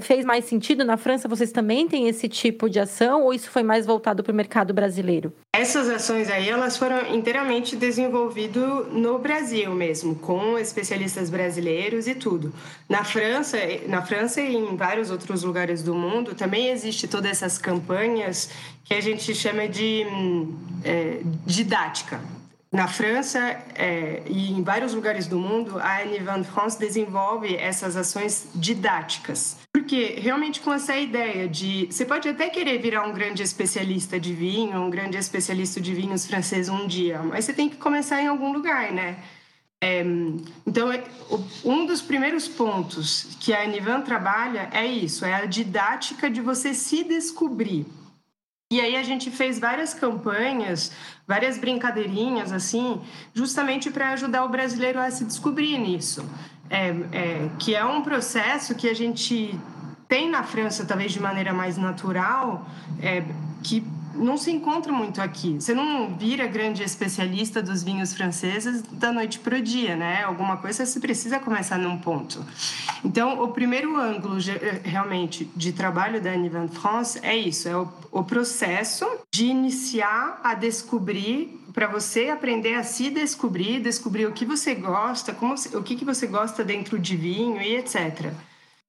fez 0.00 0.24
mais 0.24 0.44
sentido? 0.44 0.84
Na 0.84 0.96
França 0.96 1.26
vocês 1.26 1.50
também 1.50 1.88
têm 1.88 2.06
esse 2.06 2.28
tipo 2.28 2.70
de 2.70 2.78
ação? 2.78 3.24
Ou 3.24 3.34
isso 3.34 3.50
foi 3.50 3.64
mais 3.64 3.84
voltado 3.84 4.22
para 4.22 4.30
o 4.32 4.36
mercado 4.36 4.72
brasileiro? 4.72 5.32
Essas 5.52 5.88
ações 5.88 6.30
aí, 6.30 6.48
elas 6.48 6.76
foram 6.76 7.12
inteiramente 7.12 7.74
desenvolvidas 7.74 8.86
no 8.92 9.18
Brasil 9.18 9.74
mesmo, 9.74 10.14
com 10.14 10.56
especialistas 10.56 11.28
brasileiros 11.28 12.06
e 12.06 12.14
tudo. 12.14 12.54
Na 12.88 13.02
França, 13.02 13.58
na 13.88 14.00
França 14.02 14.40
e 14.40 14.54
em 14.54 14.76
vários 14.76 15.10
outros 15.10 15.42
lugares 15.42 15.82
do 15.82 15.92
mundo, 15.92 16.36
também 16.36 16.68
existe 16.68 17.08
todas 17.08 17.32
essas 17.32 17.58
campanhas 17.58 18.50
que 18.84 18.94
a 18.94 19.00
gente 19.00 19.34
chama 19.34 19.66
de 19.66 20.06
é, 20.84 21.20
didática. 21.44 22.20
Na 22.70 22.86
França 22.86 23.40
é, 23.74 24.22
e 24.26 24.52
em 24.52 24.62
vários 24.62 24.92
lugares 24.92 25.26
do 25.26 25.38
mundo, 25.38 25.78
a 25.78 26.02
Anne 26.02 26.18
Van 26.18 26.44
France 26.44 26.78
desenvolve 26.78 27.56
essas 27.56 27.96
ações 27.96 28.48
didáticas. 28.54 29.56
Porque 29.72 30.18
realmente 30.20 30.60
com 30.60 30.72
essa 30.72 30.94
ideia 30.94 31.48
de 31.48 31.86
você 31.90 32.04
pode 32.04 32.28
até 32.28 32.50
querer 32.50 32.78
virar 32.78 33.06
um 33.06 33.12
grande 33.12 33.42
especialista 33.42 34.20
de 34.20 34.34
vinho, 34.34 34.78
um 34.80 34.90
grande 34.90 35.16
especialista 35.16 35.80
de 35.80 35.94
vinhos 35.94 36.26
francês 36.26 36.68
um 36.68 36.86
dia, 36.86 37.22
mas 37.22 37.46
você 37.46 37.54
tem 37.54 37.70
que 37.70 37.76
começar 37.76 38.20
em 38.20 38.26
algum 38.26 38.52
lugar, 38.52 38.92
né? 38.92 39.16
É, 39.80 40.04
então, 40.66 40.92
é, 40.92 41.04
um 41.64 41.86
dos 41.86 42.02
primeiros 42.02 42.48
pontos 42.48 43.36
que 43.40 43.54
a 43.54 43.62
Anivan 43.62 44.02
trabalha 44.02 44.68
é 44.72 44.84
isso, 44.84 45.24
é 45.24 45.32
a 45.34 45.46
didática 45.46 46.28
de 46.28 46.40
você 46.40 46.74
se 46.74 47.04
descobrir. 47.04 47.86
E 48.70 48.80
aí 48.80 48.96
a 48.96 49.02
gente 49.02 49.30
fez 49.30 49.58
várias 49.58 49.94
campanhas, 49.94 50.92
várias 51.28 51.58
brincadeirinhas 51.58 52.50
assim, 52.50 53.02
justamente 53.34 53.90
para 53.90 54.08
ajudar 54.12 54.44
o 54.46 54.48
brasileiro 54.48 54.98
a 54.98 55.10
se 55.10 55.26
descobrir 55.26 55.76
nisso. 55.78 56.24
É, 56.70 56.88
é, 56.88 57.50
que 57.58 57.74
é 57.74 57.84
um 57.84 58.02
processo 58.02 58.74
que 58.74 58.88
a 58.88 58.94
gente 58.94 59.58
tem 60.08 60.30
na 60.30 60.42
França, 60.42 60.86
talvez 60.86 61.12
de 61.12 61.20
maneira 61.20 61.52
mais 61.52 61.76
natural, 61.76 62.66
é, 63.00 63.24
que 63.62 63.84
não 64.18 64.36
se 64.36 64.50
encontra 64.50 64.92
muito 64.92 65.20
aqui. 65.20 65.54
Você 65.54 65.74
não 65.74 66.16
vira 66.16 66.46
grande 66.46 66.82
especialista 66.82 67.62
dos 67.62 67.82
vinhos 67.82 68.12
franceses 68.12 68.82
da 68.82 69.12
noite 69.12 69.38
para 69.38 69.56
o 69.56 69.62
dia, 69.62 69.96
né? 69.96 70.24
Alguma 70.24 70.56
coisa 70.56 70.84
você 70.84 71.00
precisa 71.00 71.38
começar 71.38 71.78
num 71.78 71.98
ponto. 71.98 72.44
Então, 73.04 73.42
o 73.42 73.48
primeiro 73.48 73.96
ângulo 73.96 74.36
realmente 74.84 75.50
de 75.56 75.72
trabalho 75.72 76.20
da 76.20 76.30
Anne 76.30 76.48
Van 76.48 76.68
France 76.68 77.18
é 77.22 77.36
isso, 77.36 77.68
é 77.68 77.76
o, 77.76 77.88
o 78.10 78.24
processo 78.24 79.06
de 79.32 79.46
iniciar 79.46 80.40
a 80.42 80.54
descobrir 80.54 81.58
para 81.72 81.86
você 81.86 82.28
aprender 82.28 82.74
a 82.74 82.82
se 82.82 83.10
descobrir, 83.10 83.80
descobrir 83.80 84.26
o 84.26 84.32
que 84.32 84.44
você 84.44 84.74
gosta, 84.74 85.32
como, 85.32 85.54
o 85.74 85.82
que, 85.82 85.94
que 85.94 86.04
você 86.04 86.26
gosta 86.26 86.64
dentro 86.64 86.98
de 86.98 87.16
vinho 87.16 87.62
e 87.62 87.76
etc. 87.76 88.32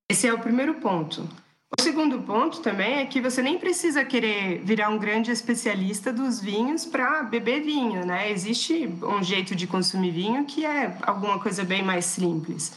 Esse 0.09 0.27
é 0.27 0.33
o 0.33 0.39
primeiro 0.39 0.73
ponto. 0.75 1.29
O 1.77 1.81
segundo 1.81 2.19
ponto 2.23 2.61
também 2.61 2.95
é 2.95 3.05
que 3.05 3.21
você 3.21 3.43
nem 3.43 3.59
precisa 3.59 4.03
querer 4.03 4.59
virar 4.63 4.89
um 4.89 4.97
grande 4.97 5.29
especialista 5.29 6.11
dos 6.11 6.41
vinhos 6.41 6.83
para 6.83 7.21
beber 7.21 7.61
vinho, 7.61 8.03
né? 8.03 8.31
Existe 8.31 8.89
um 9.03 9.21
jeito 9.21 9.55
de 9.55 9.67
consumir 9.67 10.11
vinho 10.11 10.45
que 10.45 10.65
é 10.65 10.97
alguma 11.03 11.39
coisa 11.39 11.63
bem 11.63 11.83
mais 11.83 12.05
simples. 12.05 12.73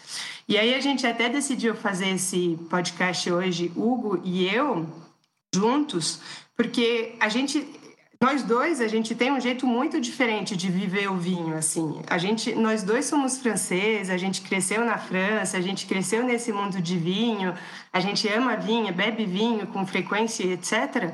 E 0.46 0.58
aí 0.58 0.74
a 0.74 0.80
gente 0.80 1.06
até 1.06 1.30
decidiu 1.30 1.74
fazer 1.74 2.08
esse 2.10 2.58
podcast 2.68 3.32
hoje, 3.32 3.72
Hugo 3.74 4.20
e 4.22 4.46
eu, 4.46 4.86
juntos, 5.54 6.20
porque 6.54 7.14
a 7.18 7.30
gente 7.30 7.66
nós 8.22 8.44
dois, 8.44 8.80
a 8.80 8.86
gente 8.86 9.16
tem 9.16 9.32
um 9.32 9.40
jeito 9.40 9.66
muito 9.66 10.00
diferente 10.00 10.56
de 10.56 10.70
viver 10.70 11.10
o 11.10 11.16
vinho, 11.16 11.56
assim. 11.56 12.00
A 12.08 12.18
gente, 12.18 12.54
nós 12.54 12.84
dois 12.84 13.06
somos 13.06 13.36
franceses, 13.36 14.10
a 14.10 14.16
gente 14.16 14.42
cresceu 14.42 14.84
na 14.84 14.96
França, 14.96 15.56
a 15.56 15.60
gente 15.60 15.86
cresceu 15.86 16.22
nesse 16.22 16.52
mundo 16.52 16.80
de 16.80 16.96
vinho, 16.96 17.52
a 17.92 17.98
gente 17.98 18.28
ama 18.28 18.56
vinho, 18.56 18.94
bebe 18.94 19.26
vinho 19.26 19.66
com 19.66 19.84
frequência, 19.84 20.44
etc. 20.44 21.12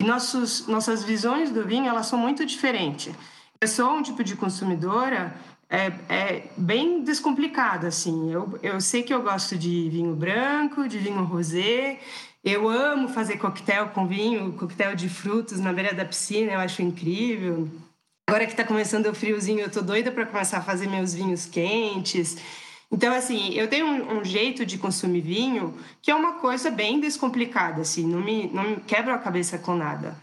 E 0.00 0.02
nossos, 0.02 0.66
nossas 0.66 1.04
visões 1.04 1.50
do 1.50 1.62
vinho, 1.62 1.88
elas 1.88 2.06
são 2.06 2.18
muito 2.18 2.46
diferentes. 2.46 3.14
Eu 3.60 3.68
sou 3.68 3.90
um 3.90 4.02
tipo 4.02 4.24
de 4.24 4.34
consumidora 4.34 5.34
é, 5.68 5.92
é, 6.08 6.48
bem 6.56 7.02
descomplicada, 7.02 7.88
assim. 7.88 8.32
Eu, 8.32 8.58
eu 8.62 8.80
sei 8.80 9.02
que 9.02 9.12
eu 9.12 9.20
gosto 9.20 9.58
de 9.58 9.90
vinho 9.90 10.14
branco, 10.14 10.88
de 10.88 10.96
vinho 10.96 11.22
rosé, 11.22 12.00
eu 12.46 12.68
amo 12.68 13.08
fazer 13.08 13.38
coquetel 13.38 13.88
com 13.88 14.06
vinho, 14.06 14.52
coquetel 14.52 14.94
de 14.94 15.08
frutos 15.08 15.58
na 15.58 15.72
beira 15.72 15.92
da 15.92 16.04
piscina, 16.04 16.52
eu 16.52 16.60
acho 16.60 16.80
incrível. 16.80 17.68
Agora 18.28 18.46
que 18.46 18.52
está 18.52 18.62
começando 18.62 19.06
o 19.06 19.14
friozinho, 19.14 19.60
eu 19.60 19.70
tô 19.70 19.82
doida 19.82 20.12
para 20.12 20.24
começar 20.24 20.58
a 20.58 20.62
fazer 20.62 20.86
meus 20.86 21.12
vinhos 21.12 21.44
quentes. 21.44 22.36
Então, 22.90 23.12
assim, 23.12 23.52
eu 23.54 23.66
tenho 23.66 23.84
um, 23.84 24.18
um, 24.18 24.24
jeito 24.24 24.64
de 24.64 24.78
consumir 24.78 25.22
vinho 25.22 25.74
que 26.00 26.08
é 26.08 26.14
uma 26.14 26.34
coisa 26.34 26.70
bem 26.70 27.00
descomplicada, 27.00 27.82
assim, 27.82 28.06
não 28.06 28.22
me, 28.22 28.46
não 28.52 28.62
me 28.62 28.76
quebra 28.76 29.14
a 29.14 29.18
cabeça 29.18 29.58
com 29.58 29.74
nada. 29.74 30.16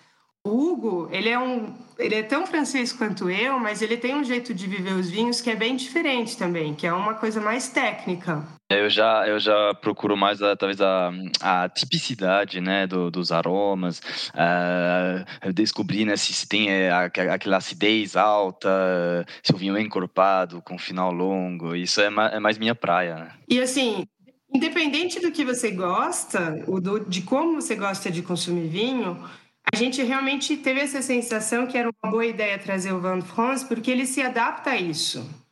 O 0.45 0.49
Hugo, 0.49 1.09
ele 1.11 1.27
é 1.27 1.37
um, 1.37 1.73
ele 1.99 2.15
é 2.15 2.23
tão 2.23 2.47
francês 2.47 2.93
quanto 2.93 3.29
eu, 3.29 3.59
mas 3.59 3.81
ele 3.81 3.97
tem 3.97 4.15
um 4.15 4.23
jeito 4.23 4.53
de 4.53 4.65
viver 4.65 4.93
os 4.93 5.09
vinhos 5.09 5.41
que 5.41 5.49
é 5.49 5.55
bem 5.55 5.75
diferente 5.75 6.37
também, 6.37 6.73
que 6.73 6.87
é 6.87 6.93
uma 6.93 7.15
coisa 7.15 7.41
mais 7.41 7.67
técnica. 7.67 8.47
Eu 8.79 8.89
já, 8.89 9.27
eu 9.27 9.39
já 9.39 9.73
procuro 9.75 10.15
mais 10.15 10.41
a, 10.41 10.55
talvez 10.55 10.79
a, 10.81 11.11
a 11.41 11.69
tipicidade, 11.69 12.61
né, 12.61 12.87
do, 12.87 13.09
dos 13.11 13.31
aromas, 13.31 13.99
uh, 14.33 15.53
descobrir 15.53 16.05
né, 16.05 16.15
se, 16.15 16.33
se 16.33 16.47
tem 16.47 16.69
é, 16.69 16.91
aquela 16.91 17.57
acidez 17.57 18.15
alta, 18.15 19.25
se 19.41 19.53
o 19.53 19.57
vinho 19.57 19.77
é 19.77 19.81
encorpado 19.81 20.61
com 20.61 20.77
final 20.77 21.11
longo, 21.11 21.75
isso 21.75 22.01
é, 22.01 22.09
ma, 22.09 22.27
é 22.27 22.39
mais 22.39 22.57
minha 22.57 22.75
praia. 22.75 23.15
Né? 23.15 23.31
E 23.49 23.59
assim, 23.59 24.05
independente 24.53 25.19
do 25.19 25.31
que 25.31 25.43
você 25.43 25.71
gosta, 25.71 26.63
ou 26.67 26.79
do, 26.79 26.99
de 26.99 27.21
como 27.21 27.61
você 27.61 27.75
gosta 27.75 28.11
de 28.11 28.21
consumir 28.21 28.67
vinho, 28.67 29.23
a 29.71 29.75
gente 29.75 30.03
realmente 30.03 30.57
teve 30.57 30.81
essa 30.81 31.01
sensação 31.01 31.65
que 31.65 31.77
era 31.77 31.89
uma 31.89 32.11
boa 32.11 32.25
ideia 32.25 32.59
trazer 32.59 32.91
o 32.91 32.99
Van 32.99 33.21
France, 33.21 33.65
porque 33.65 33.89
ele 33.89 34.05
se 34.05 34.21
adapta 34.21 34.71
a 34.71 34.77
isso. 34.77 35.42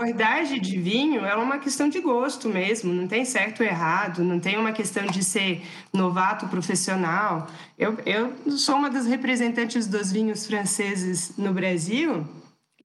Qualidade 0.00 0.58
de 0.58 0.80
vinho 0.80 1.26
é 1.26 1.36
uma 1.36 1.58
questão 1.58 1.86
de 1.86 2.00
gosto 2.00 2.48
mesmo, 2.48 2.90
não 2.90 3.06
tem 3.06 3.22
certo 3.22 3.60
ou 3.60 3.66
errado, 3.66 4.24
não 4.24 4.40
tem 4.40 4.56
uma 4.56 4.72
questão 4.72 5.04
de 5.04 5.22
ser 5.22 5.62
novato 5.92 6.48
profissional. 6.48 7.46
Eu, 7.78 7.98
eu 8.06 8.50
sou 8.56 8.76
uma 8.76 8.88
das 8.88 9.04
representantes 9.04 9.86
dos 9.86 10.10
vinhos 10.10 10.46
franceses 10.46 11.36
no 11.36 11.52
Brasil 11.52 12.26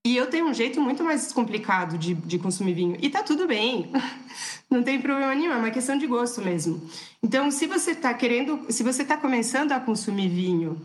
e 0.04 0.14
eu 0.14 0.26
tenho 0.26 0.46
um 0.46 0.52
jeito 0.52 0.78
muito 0.78 1.02
mais 1.02 1.32
complicado 1.32 1.96
de, 1.96 2.12
de 2.12 2.38
consumir 2.38 2.74
vinho. 2.74 2.98
E 3.00 3.08
tá 3.08 3.22
tudo 3.22 3.46
bem, 3.46 3.90
não 4.70 4.82
tem 4.82 5.00
problema 5.00 5.34
nenhum, 5.34 5.52
é 5.52 5.56
uma 5.56 5.70
questão 5.70 5.96
de 5.96 6.06
gosto 6.06 6.42
mesmo. 6.42 6.86
Então, 7.22 7.50
se 7.50 7.66
você 7.66 7.92
está 7.92 8.12
querendo, 8.12 8.66
se 8.68 8.82
você 8.82 9.00
está 9.00 9.16
começando 9.16 9.72
a 9.72 9.80
consumir 9.80 10.28
vinho 10.28 10.82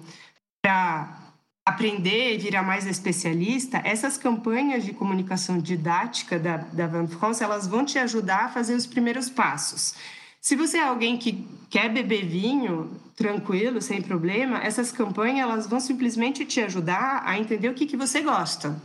para 0.62 1.21
aprender 1.66 2.34
e 2.34 2.38
virar 2.38 2.64
mais 2.64 2.88
especialista, 2.88 3.82
essas 3.84 4.18
campanhas 4.18 4.84
de 4.84 4.94
comunicação 4.94 5.60
didática 5.60 6.40
da, 6.40 6.58
da 6.58 6.88
Van 6.88 7.08
France, 7.08 7.44
elas 7.44 7.68
vão 7.68 7.86
te 7.86 8.00
ajudar 8.00 8.46
a 8.46 8.50
fazer 8.50 8.74
os 8.74 8.88
primeiros 8.88 9.30
passos. 9.30 9.96
Se 10.42 10.56
você 10.56 10.78
é 10.78 10.84
alguém 10.84 11.18
que 11.18 11.48
quer 11.70 11.88
beber 11.90 12.26
vinho 12.26 13.00
tranquilo, 13.16 13.80
sem 13.80 14.02
problema, 14.02 14.58
essas 14.58 14.92
campanhas 14.92 15.48
elas 15.48 15.68
vão 15.68 15.80
simplesmente 15.80 16.44
te 16.46 16.60
ajudar 16.62 17.22
a 17.24 17.38
entender 17.38 17.70
o 17.70 17.76
que, 17.76 17.86
que 17.86 17.96
você 17.96 18.22
gosta. 18.22 18.76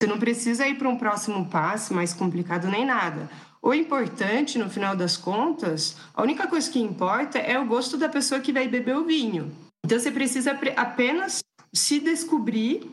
Você 0.00 0.08
não 0.08 0.18
precisa 0.18 0.66
ir 0.66 0.78
para 0.78 0.88
um 0.88 0.96
próximo 0.96 1.44
passo 1.46 1.92
mais 1.92 2.14
complicado 2.14 2.68
nem 2.68 2.86
nada. 2.86 3.28
O 3.60 3.74
importante, 3.74 4.56
no 4.56 4.70
final 4.70 4.96
das 4.96 5.16
contas, 5.16 5.96
a 6.14 6.22
única 6.22 6.46
coisa 6.46 6.70
que 6.70 6.80
importa 6.80 7.38
é 7.38 7.58
o 7.58 7.66
gosto 7.66 7.98
da 7.98 8.08
pessoa 8.08 8.40
que 8.40 8.52
vai 8.52 8.66
beber 8.66 8.96
o 8.96 9.04
vinho. 9.04 9.52
Então 9.84 9.98
você 9.98 10.10
precisa 10.10 10.58
apenas 10.76 11.40
se 11.72 12.00
descobrir 12.00 12.90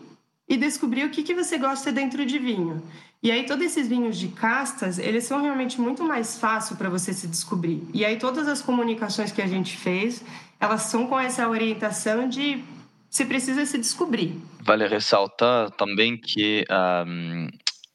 e 0.47 0.57
descobrir 0.57 1.05
o 1.05 1.09
que, 1.09 1.23
que 1.23 1.33
você 1.33 1.57
gosta 1.57 1.91
dentro 1.91 2.25
de 2.25 2.37
vinho. 2.37 2.83
E 3.21 3.31
aí 3.31 3.45
todos 3.45 3.65
esses 3.65 3.87
vinhos 3.87 4.17
de 4.17 4.27
castas, 4.27 4.99
eles 4.99 5.23
são 5.23 5.41
realmente 5.41 5.81
muito 5.81 6.03
mais 6.03 6.37
fácil 6.37 6.75
para 6.75 6.89
você 6.89 7.13
se 7.13 7.27
descobrir. 7.27 7.81
E 7.93 8.05
aí 8.05 8.17
todas 8.17 8.47
as 8.47 8.61
comunicações 8.61 9.31
que 9.31 9.41
a 9.41 9.47
gente 9.47 9.75
fez, 9.75 10.23
elas 10.59 10.83
são 10.83 11.07
com 11.07 11.19
essa 11.19 11.47
orientação 11.49 12.29
de 12.29 12.63
você 13.09 13.23
precisa 13.23 13.65
se 13.65 13.77
descobrir. 13.77 14.37
Vale 14.59 14.87
ressaltar 14.87 15.71
também 15.71 16.17
que 16.17 16.65
um, 17.07 17.47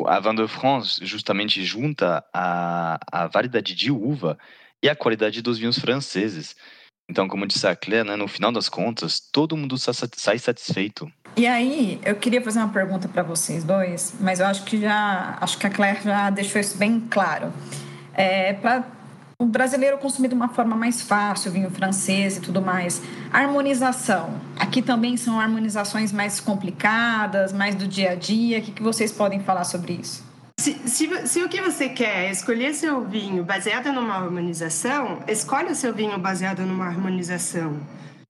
a 0.07 0.19
Vin 0.19 0.35
de 0.35 0.49
France 0.49 1.05
justamente 1.05 1.63
junta 1.63 2.25
a, 2.33 2.99
a 3.13 3.27
variedade 3.27 3.75
de 3.75 3.93
uva 3.93 4.39
e 4.83 4.89
a 4.89 4.97
qualidade 4.97 5.43
dos 5.43 5.59
vinhos 5.59 5.79
franceses. 5.79 6.57
Então, 7.11 7.27
como 7.27 7.45
disse 7.45 7.67
a 7.67 7.75
Claire, 7.75 8.09
né, 8.09 8.15
no 8.15 8.29
final 8.29 8.53
das 8.53 8.69
contas, 8.69 9.19
todo 9.19 9.57
mundo 9.57 9.77
sai 9.77 10.39
satisfeito. 10.39 11.11
E 11.37 11.45
aí, 11.45 12.01
eu 12.05 12.15
queria 12.15 12.41
fazer 12.41 12.61
uma 12.61 12.69
pergunta 12.69 13.09
para 13.09 13.25
vocês 13.25 13.65
dois, 13.65 14.15
mas 14.21 14.39
eu 14.39 14.47
acho 14.47 14.63
que 14.63 14.81
já 14.81 15.37
acho 15.41 15.59
que 15.59 15.67
a 15.67 15.71
Claire 15.71 15.99
já 16.05 16.31
deixou 16.31 16.61
isso 16.61 16.79
bem 16.79 17.01
claro. 17.11 17.53
É, 18.15 18.53
para 18.53 18.85
o 19.41 19.45
brasileiro 19.45 19.99
consumir 19.99 20.29
de 20.29 20.35
uma 20.35 20.51
forma 20.51 20.77
mais 20.77 21.03
fácil, 21.03 21.51
vinho 21.51 21.71
francês 21.71 22.37
e 22.37 22.41
tudo 22.41 22.63
mais. 22.63 23.03
Harmonização. 23.33 24.41
Aqui 24.57 24.81
também 24.81 25.17
são 25.17 25.41
harmonizações 25.41 26.13
mais 26.13 26.39
complicadas, 26.39 27.53
mais 27.53 27.75
do 27.75 27.89
dia 27.89 28.13
a 28.13 28.15
dia. 28.15 28.61
O 28.61 28.63
que, 28.63 28.71
que 28.71 28.83
vocês 28.83 29.11
podem 29.11 29.41
falar 29.41 29.65
sobre 29.65 29.95
isso? 29.95 30.30
Se, 30.61 30.75
se, 30.87 31.27
se, 31.27 31.43
o 31.43 31.49
que 31.49 31.59
você 31.59 31.89
quer 31.89 32.27
é 32.27 32.31
escolher 32.31 32.75
seu 32.75 33.03
vinho 33.03 33.43
baseado 33.43 33.91
numa 33.95 34.17
harmonização, 34.17 35.25
escolha 35.27 35.75
seu 35.75 35.95
vinho 35.95 36.19
baseado 36.19 36.67
numa 36.67 36.85
harmonização. 36.85 37.81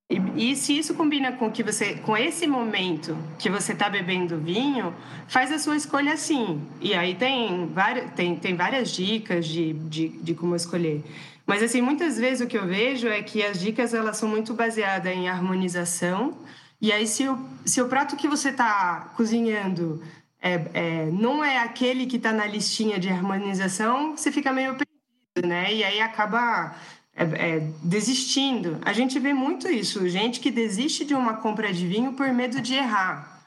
E, 0.08 0.52
e, 0.52 0.54
se 0.54 0.78
isso 0.78 0.94
combina 0.94 1.32
com 1.32 1.50
que 1.50 1.64
você, 1.64 1.94
com 1.96 2.16
esse 2.16 2.46
momento 2.46 3.18
que 3.36 3.50
você 3.50 3.72
está 3.72 3.90
bebendo 3.90 4.38
vinho, 4.38 4.94
faz 5.26 5.50
a 5.50 5.58
sua 5.58 5.76
escolha 5.76 6.12
assim. 6.12 6.62
E 6.80 6.94
aí 6.94 7.16
tem 7.16 7.66
várias, 7.66 8.12
tem, 8.12 8.36
tem 8.36 8.54
várias 8.54 8.92
dicas 8.92 9.44
de, 9.44 9.72
de, 9.72 10.10
de 10.10 10.32
como 10.32 10.54
escolher. 10.54 11.02
Mas 11.44 11.64
assim, 11.64 11.80
muitas 11.80 12.16
vezes 12.16 12.46
o 12.46 12.46
que 12.46 12.56
eu 12.56 12.64
vejo 12.64 13.08
é 13.08 13.20
que 13.22 13.42
as 13.42 13.58
dicas 13.58 13.92
elas 13.92 14.18
são 14.18 14.28
muito 14.28 14.54
baseadas 14.54 15.12
em 15.12 15.28
harmonização. 15.28 16.38
E 16.80 16.92
aí 16.92 17.08
se 17.08 17.28
o, 17.28 17.36
se 17.64 17.82
o 17.82 17.88
prato 17.88 18.14
que 18.14 18.28
você 18.28 18.50
está 18.50 19.12
cozinhando 19.16 20.00
é, 20.40 20.54
é, 20.72 21.06
não 21.06 21.44
é 21.44 21.58
aquele 21.58 22.06
que 22.06 22.16
está 22.16 22.32
na 22.32 22.46
listinha 22.46 22.98
de 22.98 23.08
harmonização, 23.08 24.16
você 24.16 24.32
fica 24.32 24.52
meio 24.52 24.74
perdido, 24.74 25.48
né? 25.48 25.72
E 25.72 25.84
aí 25.84 26.00
acaba 26.00 26.74
é, 27.14 27.24
é, 27.24 27.70
desistindo. 27.82 28.78
A 28.82 28.92
gente 28.92 29.18
vê 29.18 29.34
muito 29.34 29.68
isso, 29.68 30.08
gente 30.08 30.40
que 30.40 30.50
desiste 30.50 31.04
de 31.04 31.14
uma 31.14 31.34
compra 31.34 31.72
de 31.72 31.86
vinho 31.86 32.14
por 32.14 32.32
medo 32.32 32.60
de 32.60 32.74
errar. 32.74 33.38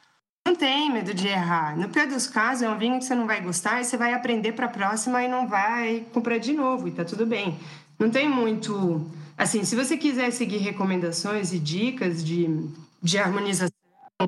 Não 0.46 0.56
tem 0.56 0.92
medo 0.92 1.14
de 1.14 1.28
errar. 1.28 1.76
No 1.78 1.90
pior 1.90 2.06
dos 2.06 2.28
casos, 2.28 2.64
é 2.64 2.70
um 2.70 2.78
vinho 2.78 3.00
que 3.00 3.06
você 3.06 3.16
não 3.16 3.26
vai 3.26 3.42
gostar 3.42 3.82
e 3.82 3.86
você 3.86 3.98
vai 3.98 4.14
aprender 4.14 4.52
para 4.52 4.66
a 4.66 4.70
próxima 4.70 5.24
e 5.24 5.28
não 5.28 5.48
vai 5.48 6.06
comprar 6.14 6.38
de 6.38 6.54
novo, 6.54 6.88
e 6.88 6.92
tá 6.92 7.04
tudo 7.04 7.26
bem. 7.26 7.58
Não 7.98 8.10
tem 8.10 8.30
muito. 8.30 9.10
Assim, 9.38 9.64
se 9.64 9.76
você 9.76 9.98
quiser 9.98 10.32
seguir 10.32 10.58
recomendações 10.58 11.54
e 11.54 11.60
dicas 11.60 12.24
de, 12.24 12.70
de 13.02 13.18
harmonização 13.18 13.73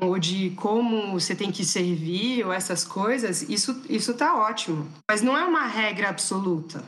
ou 0.02 0.20
de 0.20 0.52
como 0.52 1.12
você 1.12 1.36
tem 1.36 1.52
que 1.52 1.66
servir 1.66 2.46
ou 2.46 2.52
essas 2.52 2.84
coisas, 2.84 3.44
isso, 3.44 3.82
isso 3.90 4.14
tá 4.14 4.36
ótimo. 4.36 4.88
Mas 5.10 5.22
não 5.22 5.38
é 5.38 5.46
uma 5.46 5.66
regra 5.66 6.10
absoluta. 6.10 6.84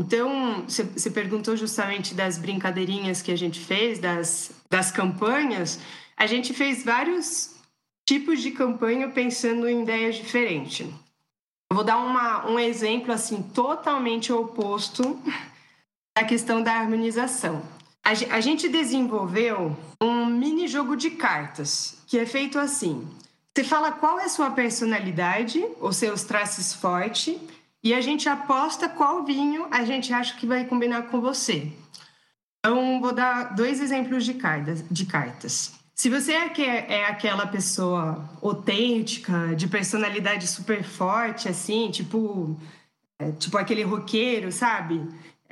Então, 0.00 0.64
você 0.66 1.10
perguntou 1.10 1.56
justamente 1.56 2.14
das 2.14 2.38
brincadeirinhas 2.38 3.20
que 3.20 3.30
a 3.30 3.36
gente 3.36 3.60
fez, 3.60 3.98
das, 3.98 4.50
das 4.70 4.90
campanhas. 4.90 5.78
a 6.16 6.26
gente 6.26 6.54
fez 6.54 6.82
vários 6.82 7.54
tipos 8.08 8.40
de 8.40 8.50
campanha 8.50 9.08
pensando 9.10 9.68
em 9.68 9.82
ideias 9.82 10.16
diferentes. 10.16 10.88
Eu 11.70 11.76
vou 11.76 11.84
dar 11.84 11.98
uma, 11.98 12.50
um 12.50 12.58
exemplo 12.58 13.12
assim 13.12 13.42
totalmente 13.42 14.32
oposto 14.32 15.20
da 16.16 16.24
questão 16.24 16.62
da 16.62 16.72
harmonização. 16.72 17.62
A, 18.02 18.10
a 18.36 18.40
gente 18.40 18.68
desenvolveu 18.68 19.76
um 20.02 20.26
mini 20.26 20.66
jogo 20.66 20.96
de 20.96 21.10
cartas 21.10 21.99
que 22.10 22.18
é 22.18 22.26
feito 22.26 22.58
assim. 22.58 23.08
Você 23.54 23.62
fala 23.62 23.92
qual 23.92 24.18
é 24.18 24.24
a 24.24 24.28
sua 24.28 24.50
personalidade, 24.50 25.64
os 25.80 25.96
seus 25.96 26.24
traços 26.24 26.74
fortes, 26.74 27.38
e 27.84 27.94
a 27.94 28.00
gente 28.00 28.28
aposta 28.28 28.88
qual 28.88 29.24
vinho 29.24 29.68
a 29.70 29.84
gente 29.84 30.12
acha 30.12 30.36
que 30.36 30.44
vai 30.44 30.64
combinar 30.64 31.02
com 31.04 31.20
você. 31.20 31.70
Então, 32.58 33.00
vou 33.00 33.12
dar 33.12 33.54
dois 33.54 33.80
exemplos 33.80 34.24
de 34.24 34.34
cartas. 34.34 34.84
De 34.90 35.06
cartas. 35.06 35.72
Se 35.94 36.10
você 36.10 36.32
é, 36.32 36.94
é 36.94 37.04
aquela 37.04 37.46
pessoa 37.46 38.28
autêntica, 38.42 39.54
de 39.54 39.68
personalidade 39.68 40.48
super 40.48 40.82
forte, 40.82 41.48
assim, 41.48 41.92
tipo, 41.92 42.58
é, 43.20 43.30
tipo 43.30 43.56
aquele 43.56 43.84
roqueiro, 43.84 44.50
sabe? 44.50 45.00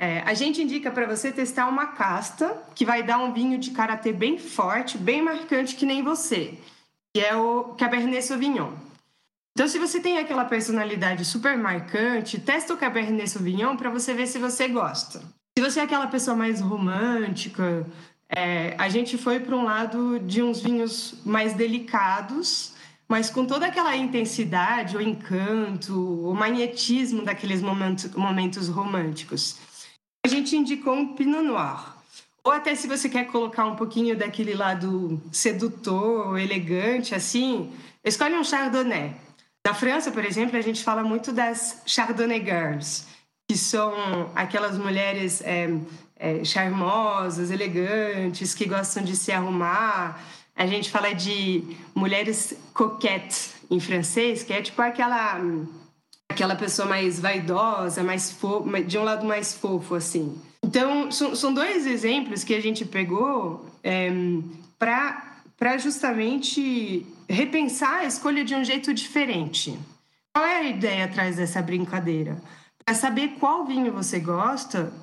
É, 0.01 0.21
a 0.21 0.33
gente 0.33 0.61
indica 0.61 0.89
para 0.89 1.05
você 1.05 1.29
testar 1.29 1.67
uma 1.67 1.87
casta 1.87 2.57
que 2.73 2.85
vai 2.85 3.03
dar 3.03 3.19
um 3.19 3.33
vinho 3.33 3.57
de 3.57 3.71
karatê 3.71 4.13
bem 4.13 4.37
forte, 4.37 4.97
bem 4.97 5.21
marcante 5.21 5.75
que 5.75 5.85
nem 5.85 6.01
você, 6.01 6.57
que 7.13 7.19
é 7.19 7.35
o 7.35 7.75
Cabernet 7.77 8.23
Sauvignon. 8.23 8.71
Então, 9.51 9.67
se 9.67 9.77
você 9.77 9.99
tem 9.99 10.17
aquela 10.17 10.45
personalidade 10.45 11.25
super 11.25 11.57
marcante, 11.57 12.39
testa 12.39 12.73
o 12.73 12.77
Cabernet 12.77 13.29
Sauvignon 13.29 13.75
para 13.75 13.89
você 13.89 14.13
ver 14.13 14.25
se 14.27 14.39
você 14.39 14.69
gosta. 14.69 15.19
Se 15.57 15.61
você 15.61 15.81
é 15.81 15.83
aquela 15.83 16.07
pessoa 16.07 16.37
mais 16.37 16.61
romântica, 16.61 17.85
é, 18.29 18.75
a 18.77 18.87
gente 18.87 19.17
foi 19.17 19.41
para 19.41 19.53
um 19.53 19.65
lado 19.65 20.17
de 20.19 20.41
uns 20.41 20.61
vinhos 20.61 21.15
mais 21.25 21.53
delicados, 21.55 22.73
mas 23.05 23.29
com 23.29 23.45
toda 23.45 23.65
aquela 23.65 23.97
intensidade, 23.97 24.95
o 24.95 25.01
encanto, 25.01 26.23
o 26.23 26.33
magnetismo 26.33 27.23
daqueles 27.23 27.61
momentos, 27.61 28.09
momentos 28.15 28.69
românticos. 28.69 29.57
A 30.25 30.27
gente 30.27 30.55
indicou 30.55 30.93
um 30.93 31.13
Pinot 31.15 31.43
Noir. 31.43 31.95
Ou 32.43 32.51
até 32.51 32.73
se 32.75 32.87
você 32.87 33.09
quer 33.09 33.27
colocar 33.27 33.65
um 33.65 33.75
pouquinho 33.75 34.17
daquele 34.17 34.53
lado 34.53 35.21
sedutor, 35.31 36.39
elegante, 36.39 37.13
assim, 37.13 37.71
escolhe 38.03 38.35
um 38.35 38.43
Chardonnay. 38.43 39.13
Na 39.65 39.73
França, 39.73 40.11
por 40.11 40.25
exemplo, 40.25 40.57
a 40.57 40.61
gente 40.61 40.83
fala 40.83 41.03
muito 41.03 41.31
das 41.31 41.81
Chardonnay 41.85 42.43
Girls, 42.43 43.05
que 43.47 43.57
são 43.57 43.93
aquelas 44.35 44.77
mulheres 44.77 45.41
é, 45.41 45.69
é, 46.15 46.43
charmosas, 46.43 47.51
elegantes, 47.51 48.53
que 48.53 48.65
gostam 48.65 49.03
de 49.03 49.15
se 49.15 49.31
arrumar. 49.31 50.19
A 50.55 50.65
gente 50.65 50.89
fala 50.89 51.13
de 51.13 51.63
mulheres 51.93 52.53
coquettes 52.73 53.55
em 53.69 53.79
francês, 53.79 54.43
que 54.43 54.53
é 54.53 54.61
tipo 54.61 54.81
aquela 54.81 55.39
aquela 56.29 56.55
pessoa 56.55 56.87
mais 56.87 57.19
vaidosa, 57.19 58.03
mais 58.03 58.31
fofo, 58.31 58.69
de 58.83 58.97
um 58.97 59.03
lado 59.03 59.25
mais 59.25 59.53
fofo 59.53 59.95
assim. 59.95 60.39
Então 60.63 61.11
são, 61.11 61.53
dois 61.53 61.87
exemplos 61.87 62.43
que 62.43 62.53
a 62.53 62.61
gente 62.61 62.85
pegou 62.85 63.65
é, 63.83 64.09
para 64.77 65.25
para 65.57 65.77
justamente 65.77 67.05
repensar 67.27 67.99
a 67.99 68.05
escolha 68.05 68.45
de 68.45 68.55
um 68.55 68.63
jeito 68.63 68.93
diferente. 68.93 69.77
Qual 70.33 70.45
é 70.45 70.59
a 70.59 70.69
ideia 70.69 71.03
atrás 71.03 71.35
dessa 71.35 71.61
brincadeira? 71.61 72.41
Para 72.85 72.95
saber 72.95 73.35
qual 73.41 73.65
vinho 73.65 73.91
você 73.91 74.21
gosta, 74.21 74.93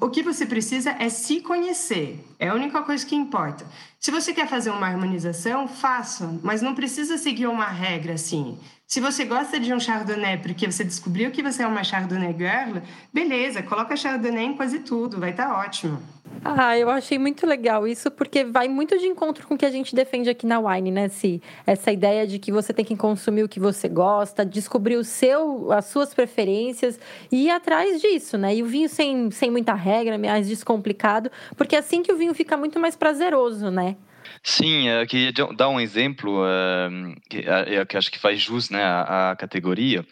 o 0.00 0.08
que 0.08 0.22
você 0.22 0.46
precisa 0.46 0.96
é 0.98 1.08
se 1.08 1.40
conhecer. 1.40 2.24
É 2.38 2.48
a 2.48 2.54
única 2.54 2.82
coisa 2.82 3.04
que 3.04 3.14
importa. 3.14 3.66
Se 4.00 4.10
você 4.10 4.32
quer 4.32 4.48
fazer 4.48 4.70
uma 4.70 4.86
harmonização, 4.86 5.68
faça, 5.68 6.38
mas 6.42 6.62
não 6.62 6.74
precisa 6.74 7.18
seguir 7.18 7.46
uma 7.46 7.66
regra 7.66 8.14
assim. 8.14 8.58
Se 8.86 9.00
você 9.00 9.24
gosta 9.24 9.58
de 9.58 9.74
um 9.74 9.80
Chardonnay 9.80 10.38
porque 10.38 10.70
você 10.70 10.84
descobriu 10.84 11.30
que 11.30 11.42
você 11.42 11.62
é 11.62 11.66
uma 11.66 11.82
Chardonnay 11.84 12.32
girl, 12.32 12.78
beleza, 13.12 13.62
coloca 13.62 13.96
Chardonnay 13.96 14.46
em 14.46 14.56
quase 14.56 14.78
tudo, 14.78 15.18
vai 15.18 15.30
estar 15.30 15.48
tá 15.48 15.58
ótimo. 15.58 16.00
Ah, 16.44 16.78
eu 16.78 16.88
achei 16.88 17.18
muito 17.18 17.44
legal 17.44 17.88
isso, 17.88 18.08
porque 18.10 18.44
vai 18.44 18.68
muito 18.68 18.96
de 18.98 19.06
encontro 19.06 19.46
com 19.46 19.54
o 19.54 19.58
que 19.58 19.66
a 19.66 19.70
gente 19.70 19.94
defende 19.94 20.30
aqui 20.30 20.46
na 20.46 20.60
Wine, 20.60 20.92
né, 20.92 21.08
Si? 21.08 21.42
Essa 21.66 21.90
ideia 21.90 22.24
de 22.24 22.38
que 22.38 22.52
você 22.52 22.72
tem 22.72 22.84
que 22.84 22.96
consumir 22.96 23.42
o 23.42 23.48
que 23.48 23.58
você 23.58 23.88
gosta, 23.88 24.44
descobrir 24.44 24.96
o 24.96 25.02
seu, 25.02 25.72
as 25.72 25.86
suas 25.86 26.14
preferências 26.14 27.00
e 27.32 27.46
ir 27.46 27.50
atrás 27.50 28.00
disso, 28.00 28.38
né? 28.38 28.54
E 28.54 28.62
o 28.62 28.66
vinho 28.66 28.88
sem, 28.88 29.30
sem 29.32 29.50
muita 29.50 29.74
regra, 29.74 30.16
mais 30.16 30.46
descomplicado, 30.46 31.30
porque 31.56 31.74
é 31.74 31.80
assim 31.80 32.02
que 32.02 32.12
o 32.12 32.16
vinho 32.16 32.32
fica 32.32 32.56
muito 32.56 32.78
mais 32.78 32.94
prazeroso, 32.94 33.70
né? 33.70 33.96
Sim, 34.42 34.88
eu 34.88 35.06
queria 35.06 35.32
dar 35.56 35.68
um 35.68 35.80
exemplo 35.80 36.42
que, 37.28 37.40
uh, 37.40 37.86
que 37.88 37.96
acho 37.96 38.10
que 38.10 38.18
faz 38.18 38.40
jus 38.40 38.70
né, 38.70 38.82
à 38.84 39.34
categoria. 39.36 40.04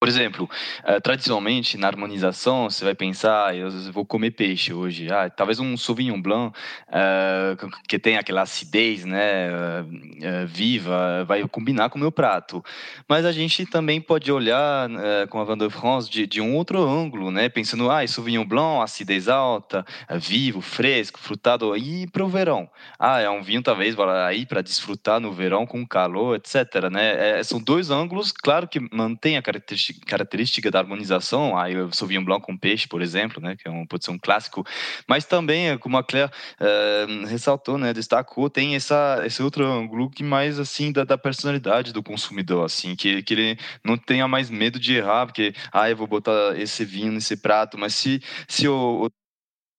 Por 0.00 0.08
exemplo, 0.08 0.48
uh, 0.82 0.98
tradicionalmente 1.02 1.76
na 1.76 1.86
harmonização 1.86 2.70
você 2.70 2.82
vai 2.82 2.94
pensar, 2.94 3.54
eu 3.54 3.70
vou 3.92 4.06
comer 4.06 4.30
peixe 4.30 4.72
hoje, 4.72 5.12
ah, 5.12 5.28
talvez 5.28 5.60
um 5.60 5.76
Sauvignon 5.76 6.22
Blanc 6.22 6.56
uh, 6.88 7.70
que 7.86 7.98
tem 7.98 8.16
aquela 8.16 8.40
acidez, 8.40 9.04
né, 9.04 9.50
uh, 9.52 10.46
viva, 10.46 11.22
vai 11.26 11.46
combinar 11.46 11.90
com 11.90 11.98
o 11.98 12.00
meu 12.00 12.10
prato. 12.10 12.64
Mas 13.06 13.26
a 13.26 13.32
gente 13.32 13.66
também 13.66 14.00
pode 14.00 14.32
olhar 14.32 14.88
com 15.28 15.38
a 15.38 15.44
Van 15.44 15.58
de 15.58 15.68
France 15.68 16.10
de, 16.10 16.26
de, 16.26 16.40
um 16.40 16.56
outro 16.56 16.82
ângulo, 16.82 17.30
né, 17.30 17.50
pensando, 17.50 17.90
ah, 17.90 18.06
Sauvignon 18.06 18.46
Blanc, 18.46 18.82
acidez 18.82 19.28
alta, 19.28 19.84
vivo, 20.18 20.62
fresco, 20.62 21.18
frutado, 21.18 21.76
e 21.76 22.06
para 22.06 22.24
o 22.24 22.28
verão, 22.28 22.70
ah, 22.98 23.20
é 23.20 23.28
um 23.28 23.42
vinho 23.42 23.62
talvez 23.62 23.94
aí 24.26 24.46
para 24.46 24.62
desfrutar 24.62 25.20
no 25.20 25.30
verão 25.30 25.66
com 25.66 25.86
calor, 25.86 26.36
etc. 26.36 26.88
Né, 26.90 27.40
é, 27.40 27.42
são 27.42 27.60
dois 27.60 27.90
ângulos, 27.90 28.32
claro 28.32 28.66
que 28.66 28.80
mantém 28.90 29.36
a 29.36 29.42
característica 29.42 29.89
característica 29.94 30.70
da 30.70 30.78
harmonização, 30.78 31.56
aí 31.56 31.76
o 31.76 31.92
Sauvignon 31.92 32.24
Blanc 32.24 32.44
com 32.44 32.56
peixe, 32.56 32.88
por 32.88 33.02
exemplo, 33.02 33.42
né, 33.42 33.56
que 33.56 33.68
é 33.68 33.70
um, 33.70 33.86
pode 33.86 34.04
ser 34.04 34.10
um 34.10 34.18
clássico, 34.18 34.64
mas 35.08 35.24
também, 35.24 35.76
como 35.78 35.96
a 35.96 36.04
Claire 36.04 36.30
uh, 36.60 37.26
ressaltou, 37.26 37.78
né, 37.78 37.92
destacou, 37.92 38.48
tem 38.50 38.74
essa, 38.74 39.22
esse 39.24 39.42
outro 39.42 39.64
ângulo 39.64 40.10
que 40.10 40.22
mais, 40.22 40.58
assim, 40.58 40.92
da, 40.92 41.04
da, 41.04 41.18
personalidade 41.18 41.92
do 41.92 42.02
consumidor, 42.02 42.64
assim, 42.64 42.96
que, 42.96 43.22
que 43.22 43.34
ele 43.34 43.58
não 43.84 43.96
tenha 43.96 44.26
mais 44.26 44.50
medo 44.50 44.78
de 44.78 44.94
errar, 44.94 45.26
porque, 45.26 45.54
ah, 45.72 45.88
eu 45.90 45.96
vou 45.96 46.06
botar 46.06 46.58
esse 46.58 46.84
vinho 46.84 47.12
nesse 47.12 47.36
prato, 47.36 47.78
mas 47.78 47.94
se, 47.94 48.22
se 48.48 48.68
o, 48.68 49.10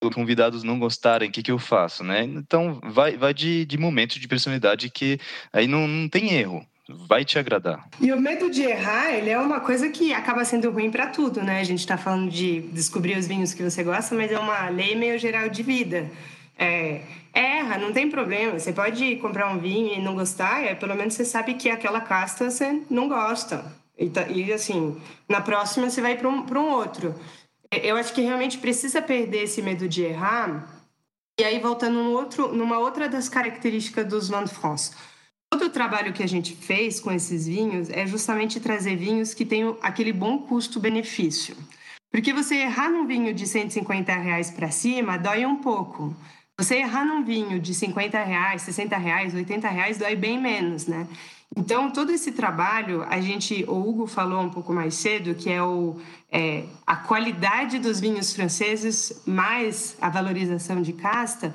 os 0.03 0.15
convidados 0.15 0.63
não 0.63 0.79
gostarem, 0.79 1.29
o 1.29 1.31
que, 1.31 1.43
que 1.43 1.51
eu 1.51 1.59
faço, 1.59 2.03
né? 2.03 2.23
Então, 2.23 2.79
vai, 2.83 3.15
vai 3.17 3.33
de, 3.33 3.65
de 3.65 3.77
momento 3.77 4.19
de 4.19 4.27
personalidade 4.27 4.89
que 4.89 5.19
aí 5.53 5.67
não, 5.67 5.87
não 5.87 6.09
tem 6.09 6.33
erro 6.33 6.65
vai 7.07 7.25
te 7.25 7.37
agradar. 7.37 7.87
E 7.99 8.11
o 8.11 8.19
medo 8.19 8.49
de 8.49 8.63
errar, 8.63 9.11
ele 9.11 9.29
é 9.29 9.39
uma 9.39 9.59
coisa 9.59 9.89
que 9.89 10.13
acaba 10.13 10.45
sendo 10.45 10.69
ruim 10.71 10.91
para 10.91 11.07
tudo, 11.07 11.41
né? 11.41 11.59
A 11.59 11.63
gente 11.63 11.79
está 11.79 11.97
falando 11.97 12.29
de 12.29 12.61
descobrir 12.73 13.17
os 13.17 13.27
vinhos 13.27 13.53
que 13.53 13.63
você 13.63 13.83
gosta, 13.83 14.15
mas 14.15 14.31
é 14.31 14.39
uma 14.39 14.69
lei 14.69 14.95
meio 14.95 15.17
geral 15.19 15.49
de 15.49 15.63
vida. 15.63 16.09
É, 16.57 17.01
erra, 17.33 17.77
não 17.77 17.91
tem 17.91 18.09
problema. 18.09 18.59
Você 18.59 18.73
pode 18.73 19.15
comprar 19.17 19.47
um 19.49 19.59
vinho 19.59 19.95
e 19.95 20.01
não 20.01 20.15
gostar, 20.15 20.63
é, 20.63 20.75
pelo 20.75 20.95
menos 20.95 21.13
você 21.13 21.25
sabe 21.25 21.55
que 21.55 21.69
aquela 21.69 22.01
casta 22.01 22.49
você 22.49 22.81
não 22.89 23.07
gosta. 23.07 23.65
E, 23.97 24.09
tá, 24.09 24.27
e 24.27 24.51
assim, 24.51 24.99
na 25.29 25.41
próxima 25.41 25.89
você 25.89 26.01
vai 26.01 26.17
para 26.17 26.29
um, 26.29 26.45
um 26.57 26.69
outro. 26.69 27.15
Eu 27.71 27.95
acho 27.95 28.13
que 28.13 28.21
realmente 28.21 28.57
precisa 28.57 29.01
perder 29.01 29.43
esse 29.43 29.61
medo 29.61 29.87
de 29.87 30.03
errar. 30.03 30.67
E 31.39 31.43
aí, 31.43 31.59
voltando 31.59 31.95
num 31.95 32.11
outro, 32.11 32.53
numa 32.53 32.77
outra 32.77 33.07
das 33.07 33.29
características 33.29 34.05
dos 34.05 34.29
Vin 34.29 34.43
de 34.43 34.53
France 34.53 34.91
Todo 35.51 35.65
o 35.65 35.69
trabalho 35.69 36.13
que 36.13 36.23
a 36.23 36.27
gente 36.27 36.55
fez 36.55 37.01
com 37.01 37.11
esses 37.11 37.45
vinhos 37.45 37.89
é 37.89 38.07
justamente 38.07 38.57
trazer 38.57 38.95
vinhos 38.95 39.33
que 39.33 39.43
tenham 39.43 39.77
aquele 39.81 40.13
bom 40.13 40.37
custo-benefício. 40.37 41.57
Porque 42.09 42.31
você 42.31 42.55
errar 42.55 42.89
num 42.89 43.05
vinho 43.05 43.33
de 43.33 43.45
150 43.45 44.13
reais 44.13 44.49
para 44.49 44.71
cima 44.71 45.17
dói 45.17 45.45
um 45.45 45.57
pouco. 45.57 46.15
Você 46.57 46.77
errar 46.77 47.03
num 47.03 47.21
vinho 47.25 47.59
de 47.59 47.73
50 47.73 48.23
reais, 48.23 48.61
60 48.61 48.95
reais, 48.95 49.33
80 49.33 49.67
reais 49.67 49.97
dói 49.97 50.15
bem 50.15 50.39
menos, 50.39 50.87
né? 50.87 51.05
Então, 51.53 51.91
todo 51.91 52.13
esse 52.13 52.31
trabalho, 52.31 53.03
a 53.09 53.19
gente, 53.19 53.65
o 53.67 53.75
Hugo 53.75 54.07
falou 54.07 54.41
um 54.41 54.49
pouco 54.49 54.71
mais 54.71 54.93
cedo, 54.93 55.35
que 55.35 55.49
é, 55.49 55.61
o, 55.61 55.97
é 56.31 56.63
a 56.87 56.95
qualidade 56.95 57.77
dos 57.77 57.99
vinhos 57.99 58.33
franceses 58.33 59.21
mais 59.25 59.97
a 59.99 60.07
valorização 60.07 60.81
de 60.81 60.93
casta, 60.93 61.53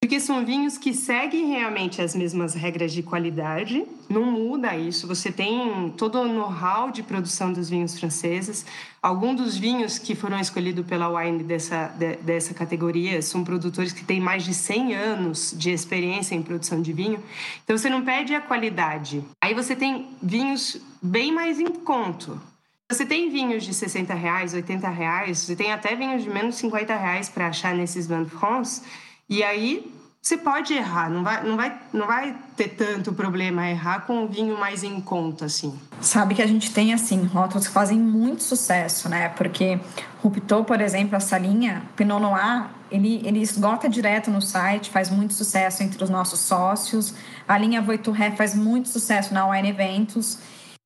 porque 0.00 0.20
são 0.20 0.44
vinhos 0.44 0.78
que 0.78 0.94
seguem 0.94 1.48
realmente 1.48 2.00
as 2.00 2.14
mesmas 2.14 2.54
regras 2.54 2.92
de 2.92 3.02
qualidade, 3.02 3.84
não 4.08 4.22
muda 4.22 4.76
isso. 4.76 5.08
Você 5.08 5.32
tem 5.32 5.92
todo 5.96 6.20
o 6.20 6.28
know-how 6.28 6.92
de 6.92 7.02
produção 7.02 7.52
dos 7.52 7.68
vinhos 7.68 7.98
franceses. 7.98 8.64
Alguns 9.02 9.36
dos 9.36 9.56
vinhos 9.56 9.98
que 9.98 10.14
foram 10.14 10.38
escolhidos 10.38 10.86
pela 10.86 11.08
Wine 11.08 11.42
dessa, 11.42 11.88
de, 11.88 12.14
dessa 12.18 12.54
categoria 12.54 13.20
são 13.20 13.42
produtores 13.42 13.92
que 13.92 14.04
têm 14.04 14.20
mais 14.20 14.44
de 14.44 14.54
100 14.54 14.94
anos 14.94 15.54
de 15.58 15.72
experiência 15.72 16.36
em 16.36 16.42
produção 16.42 16.80
de 16.80 16.92
vinho. 16.92 17.20
Então 17.64 17.76
você 17.76 17.90
não 17.90 18.04
perde 18.04 18.36
a 18.36 18.40
qualidade. 18.40 19.24
Aí 19.42 19.52
você 19.52 19.74
tem 19.74 20.06
vinhos 20.22 20.80
bem 21.02 21.32
mais 21.32 21.58
em 21.58 21.66
conto. 21.66 22.40
Você 22.88 23.04
tem 23.04 23.28
vinhos 23.30 23.64
de 23.64 23.74
60 23.74 24.14
reais, 24.14 24.54
80 24.54 24.88
reais, 24.88 25.40
você 25.40 25.54
tem 25.54 25.72
até 25.72 25.94
vinhos 25.94 26.22
de 26.22 26.30
menos 26.30 26.54
50 26.54 26.96
reais 26.96 27.28
para 27.28 27.48
achar 27.48 27.74
nesses 27.74 28.06
Van 28.06 28.24
France 28.24 28.80
e 29.28 29.42
aí 29.42 29.92
você 30.20 30.36
pode 30.36 30.74
errar, 30.74 31.08
não 31.08 31.22
vai, 31.22 31.42
não 31.42 31.56
vai, 31.56 31.80
não 31.92 32.06
vai 32.06 32.36
ter 32.56 32.68
tanto 32.68 33.12
problema 33.12 33.66
errar 33.68 34.00
com 34.00 34.24
um 34.24 34.26
vinho 34.26 34.58
mais 34.58 34.82
em 34.82 35.00
conta, 35.00 35.46
assim. 35.46 35.78
Sabe 36.00 36.34
que 36.34 36.42
a 36.42 36.46
gente 36.46 36.70
tem, 36.72 36.92
assim, 36.92 37.24
rótulos 37.24 37.66
que 37.66 37.72
fazem 37.72 37.98
muito 37.98 38.42
sucesso, 38.42 39.08
né? 39.08 39.30
Porque 39.30 39.80
Ruptou, 40.22 40.64
por 40.64 40.80
exemplo, 40.80 41.16
essa 41.16 41.38
linha, 41.38 41.82
Pinot 41.96 42.20
Noir, 42.20 42.68
ele, 42.90 43.22
ele 43.24 43.40
esgota 43.40 43.88
direto 43.88 44.30
no 44.30 44.42
site, 44.42 44.90
faz 44.90 45.08
muito 45.08 45.32
sucesso 45.32 45.82
entre 45.82 46.02
os 46.02 46.10
nossos 46.10 46.40
sócios. 46.40 47.14
A 47.46 47.56
linha 47.56 47.80
Voiturré 47.80 48.32
faz 48.32 48.54
muito 48.54 48.88
sucesso 48.88 49.32
na 49.32 49.48
Wine 49.48 49.70
Eventos. 49.70 50.38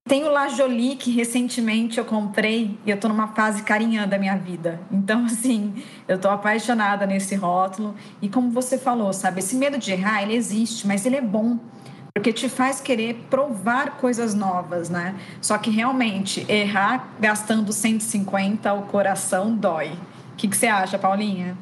Tem 0.05 0.25
o 0.25 0.31
La 0.31 0.49
Jolie, 0.49 0.97
que 0.97 1.12
recentemente 1.12 1.97
eu 1.97 2.05
comprei 2.05 2.77
e 2.85 2.91
eu 2.91 2.99
tô 2.99 3.09
numa 3.09 3.29
fase 3.29 3.62
carinhã 3.62 4.07
da 4.07 4.19
minha 4.19 4.37
vida. 4.37 4.81
Então, 4.91 5.25
assim, 5.27 5.75
eu 6.09 6.19
tô 6.19 6.29
apaixonada 6.29 7.07
nesse 7.07 7.37
rótulo. 7.37 7.95
E 8.21 8.29
como 8.29 8.51
você 8.51 8.77
falou, 8.77 9.12
sabe, 9.12 9.38
esse 9.38 9.55
medo 9.55 9.79
de 9.79 9.93
errar, 9.93 10.23
ele 10.23 10.35
existe, 10.35 10.87
mas 10.87 11.07
ele 11.07 11.17
é 11.17 11.21
bom. 11.21 11.59
Porque 12.12 12.33
te 12.33 12.49
faz 12.49 12.81
querer 12.81 13.27
provar 13.31 13.97
coisas 13.97 14.35
novas, 14.35 14.91
né? 14.91 15.15
Só 15.41 15.57
que 15.57 15.71
realmente, 15.71 16.45
errar 16.47 17.09
gastando 17.19 17.73
150, 17.73 18.73
o 18.75 18.83
coração 18.83 19.55
dói. 19.55 19.93
O 20.33 20.37
que, 20.37 20.49
que 20.49 20.57
você 20.57 20.67
acha, 20.67 20.99
Paulinha? 20.99 21.57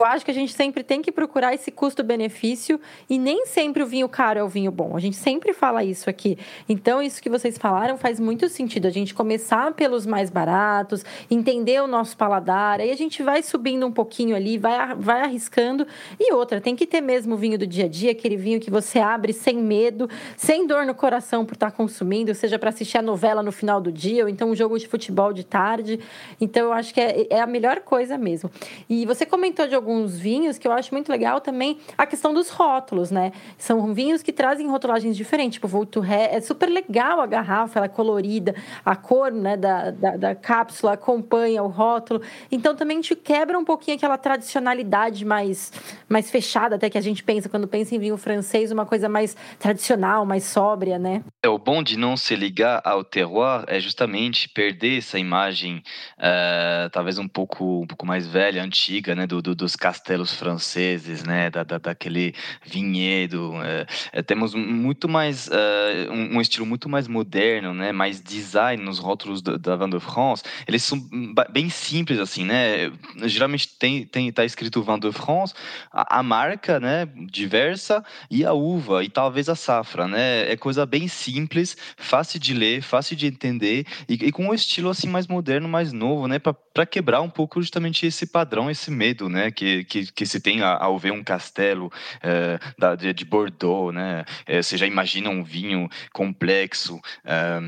Eu 0.00 0.06
acho 0.06 0.24
que 0.24 0.30
a 0.32 0.34
gente 0.34 0.52
sempre 0.52 0.82
tem 0.82 1.00
que 1.00 1.12
procurar 1.12 1.54
esse 1.54 1.70
custo-benefício 1.70 2.80
e 3.08 3.16
nem 3.16 3.46
sempre 3.46 3.80
o 3.80 3.86
vinho 3.86 4.08
caro 4.08 4.40
é 4.40 4.42
o 4.42 4.48
vinho 4.48 4.72
bom. 4.72 4.96
A 4.96 5.00
gente 5.00 5.14
sempre 5.14 5.52
fala 5.52 5.84
isso 5.84 6.10
aqui. 6.10 6.36
Então, 6.68 7.00
isso 7.00 7.22
que 7.22 7.30
vocês 7.30 7.56
falaram 7.56 7.96
faz 7.96 8.18
muito 8.18 8.48
sentido. 8.48 8.88
A 8.88 8.90
gente 8.90 9.14
começar 9.14 9.72
pelos 9.72 10.04
mais 10.04 10.30
baratos, 10.30 11.04
entender 11.30 11.80
o 11.80 11.86
nosso 11.86 12.16
paladar, 12.16 12.80
aí 12.80 12.90
a 12.90 12.96
gente 12.96 13.22
vai 13.22 13.40
subindo 13.40 13.86
um 13.86 13.92
pouquinho 13.92 14.34
ali, 14.34 14.58
vai, 14.58 14.96
vai 14.96 15.20
arriscando. 15.20 15.86
E 16.18 16.32
outra, 16.32 16.60
tem 16.60 16.74
que 16.74 16.88
ter 16.88 17.00
mesmo 17.00 17.36
o 17.36 17.38
vinho 17.38 17.56
do 17.56 17.66
dia 17.66 17.84
a 17.84 17.88
dia, 17.88 18.10
aquele 18.10 18.36
vinho 18.36 18.58
que 18.58 18.72
você 18.72 18.98
abre 18.98 19.32
sem 19.32 19.58
medo, 19.58 20.10
sem 20.36 20.66
dor 20.66 20.84
no 20.84 20.94
coração 20.96 21.46
por 21.46 21.54
estar 21.54 21.70
consumindo, 21.70 22.34
seja 22.34 22.58
para 22.58 22.70
assistir 22.70 22.98
a 22.98 23.02
novela 23.02 23.44
no 23.44 23.52
final 23.52 23.80
do 23.80 23.92
dia, 23.92 24.24
ou 24.24 24.28
então 24.28 24.50
um 24.50 24.56
jogo 24.56 24.76
de 24.76 24.88
futebol 24.88 25.32
de 25.32 25.44
tarde. 25.44 26.00
Então, 26.40 26.64
eu 26.64 26.72
acho 26.72 26.92
que 26.92 27.00
é, 27.00 27.28
é 27.30 27.40
a 27.40 27.46
melhor 27.46 27.78
coisa 27.78 28.18
mesmo. 28.18 28.50
E 28.90 29.06
você 29.06 29.24
comentou 29.24 29.68
de 29.68 29.83
alguns 29.84 30.18
vinhos 30.18 30.56
que 30.56 30.66
eu 30.66 30.72
acho 30.72 30.92
muito 30.94 31.12
legal 31.12 31.40
também 31.40 31.78
a 31.98 32.06
questão 32.06 32.32
dos 32.32 32.48
rótulos, 32.48 33.10
né? 33.10 33.32
São 33.58 33.92
vinhos 33.92 34.22
que 34.22 34.32
trazem 34.32 34.66
rotulagens 34.66 35.14
diferentes, 35.14 35.54
tipo 35.54 35.68
Volturré, 35.68 36.30
é 36.32 36.40
super 36.40 36.68
legal 36.68 37.20
a 37.20 37.26
garrafa, 37.26 37.78
ela 37.78 37.86
é 37.86 37.88
colorida, 37.88 38.54
a 38.84 38.96
cor 38.96 39.30
né, 39.30 39.56
da, 39.56 39.90
da, 39.90 40.16
da, 40.16 40.34
cápsula 40.34 40.94
acompanha 40.94 41.62
o 41.62 41.68
rótulo. 41.68 42.22
Então 42.50 42.74
também 42.74 43.00
te 43.00 43.14
quebra 43.14 43.58
um 43.58 43.64
pouquinho 43.64 43.96
aquela 43.96 44.16
tradicionalidade 44.16 45.24
mais, 45.24 45.72
mais 46.08 46.30
fechada, 46.30 46.76
até 46.76 46.88
que 46.88 46.96
a 46.96 47.00
gente 47.00 47.22
pensa 47.22 47.48
quando 47.48 47.68
pensa 47.68 47.94
em 47.94 47.98
vinho 47.98 48.16
francês, 48.16 48.72
uma 48.72 48.86
coisa 48.86 49.08
mais 49.08 49.36
tradicional, 49.58 50.24
mais 50.24 50.44
sóbria, 50.44 50.98
né? 50.98 51.22
É, 51.42 51.48
o 51.48 51.58
bom 51.58 51.82
de 51.82 51.98
não 51.98 52.16
se 52.16 52.34
ligar 52.34 52.80
ao 52.84 53.04
terroir 53.04 53.64
é 53.66 53.78
justamente 53.78 54.48
perder 54.48 54.98
essa 54.98 55.18
imagem, 55.18 55.82
uh, 56.18 56.88
talvez 56.90 57.18
um 57.18 57.28
pouco, 57.28 57.82
um 57.82 57.86
pouco 57.86 58.06
mais 58.06 58.26
velha, 58.26 58.62
antiga, 58.62 59.14
né, 59.14 59.26
do, 59.26 59.42
do, 59.42 59.54
dos 59.74 59.76
castelos 59.76 60.32
franceses, 60.34 61.24
né, 61.24 61.50
da, 61.50 61.64
da 61.64 61.78
daquele 61.78 62.34
vinhedo. 62.64 63.52
É, 64.12 64.22
temos 64.22 64.54
muito 64.54 65.08
mais 65.08 65.48
uh, 65.48 66.10
um, 66.10 66.36
um, 66.36 66.40
estilo 66.40 66.64
muito 66.64 66.88
mais 66.88 67.08
moderno, 67.08 67.74
né, 67.74 67.92
mais 67.92 68.22
design 68.22 68.82
nos 68.82 68.98
rótulos 68.98 69.42
da, 69.42 69.56
da 69.56 69.76
Vin 69.76 69.90
de 69.90 70.00
France. 70.00 70.44
Eles 70.66 70.82
são 70.82 70.98
bem 71.50 71.68
simples 71.68 72.18
assim, 72.18 72.44
né. 72.44 72.92
Geralmente 73.24 73.68
tem 73.78 74.04
tem 74.06 74.30
tá 74.32 74.44
escrito 74.44 74.82
Vin 74.82 74.98
de 74.98 75.12
France, 75.12 75.54
a, 75.92 76.20
a 76.20 76.22
marca, 76.22 76.78
né, 76.78 77.06
diversa 77.30 78.04
e 78.30 78.44
a 78.44 78.52
uva 78.52 79.02
e 79.02 79.08
talvez 79.08 79.48
a 79.48 79.56
safra, 79.56 80.06
né. 80.06 80.50
É 80.50 80.56
coisa 80.56 80.86
bem 80.86 81.08
simples, 81.08 81.76
fácil 81.96 82.38
de 82.38 82.54
ler, 82.54 82.82
fácil 82.82 83.16
de 83.16 83.26
entender 83.26 83.86
e, 84.08 84.14
e 84.14 84.32
com 84.32 84.46
um 84.46 84.54
estilo 84.54 84.90
assim 84.90 85.08
mais 85.08 85.26
moderno, 85.26 85.68
mais 85.68 85.92
novo, 85.92 86.28
né, 86.28 86.38
para 86.38 86.86
quebrar 86.86 87.20
um 87.20 87.30
pouco 87.30 87.60
justamente 87.60 88.06
esse 88.06 88.26
padrão, 88.26 88.70
esse 88.70 88.90
medo, 88.90 89.28
né, 89.28 89.50
que 89.50 89.63
que, 89.64 89.84
que, 89.84 90.12
que 90.12 90.26
se 90.26 90.40
tem 90.40 90.62
ao 90.62 90.98
ver 90.98 91.12
um 91.12 91.24
castelo 91.24 91.90
é, 92.22 92.58
da, 92.78 92.94
de 92.94 93.24
Bordeaux, 93.24 93.94
né? 93.94 94.24
É, 94.46 94.60
você 94.60 94.76
já 94.76 94.86
imagina 94.86 95.30
um 95.30 95.42
vinho 95.42 95.88
complexo. 96.12 97.00
É, 97.24 97.60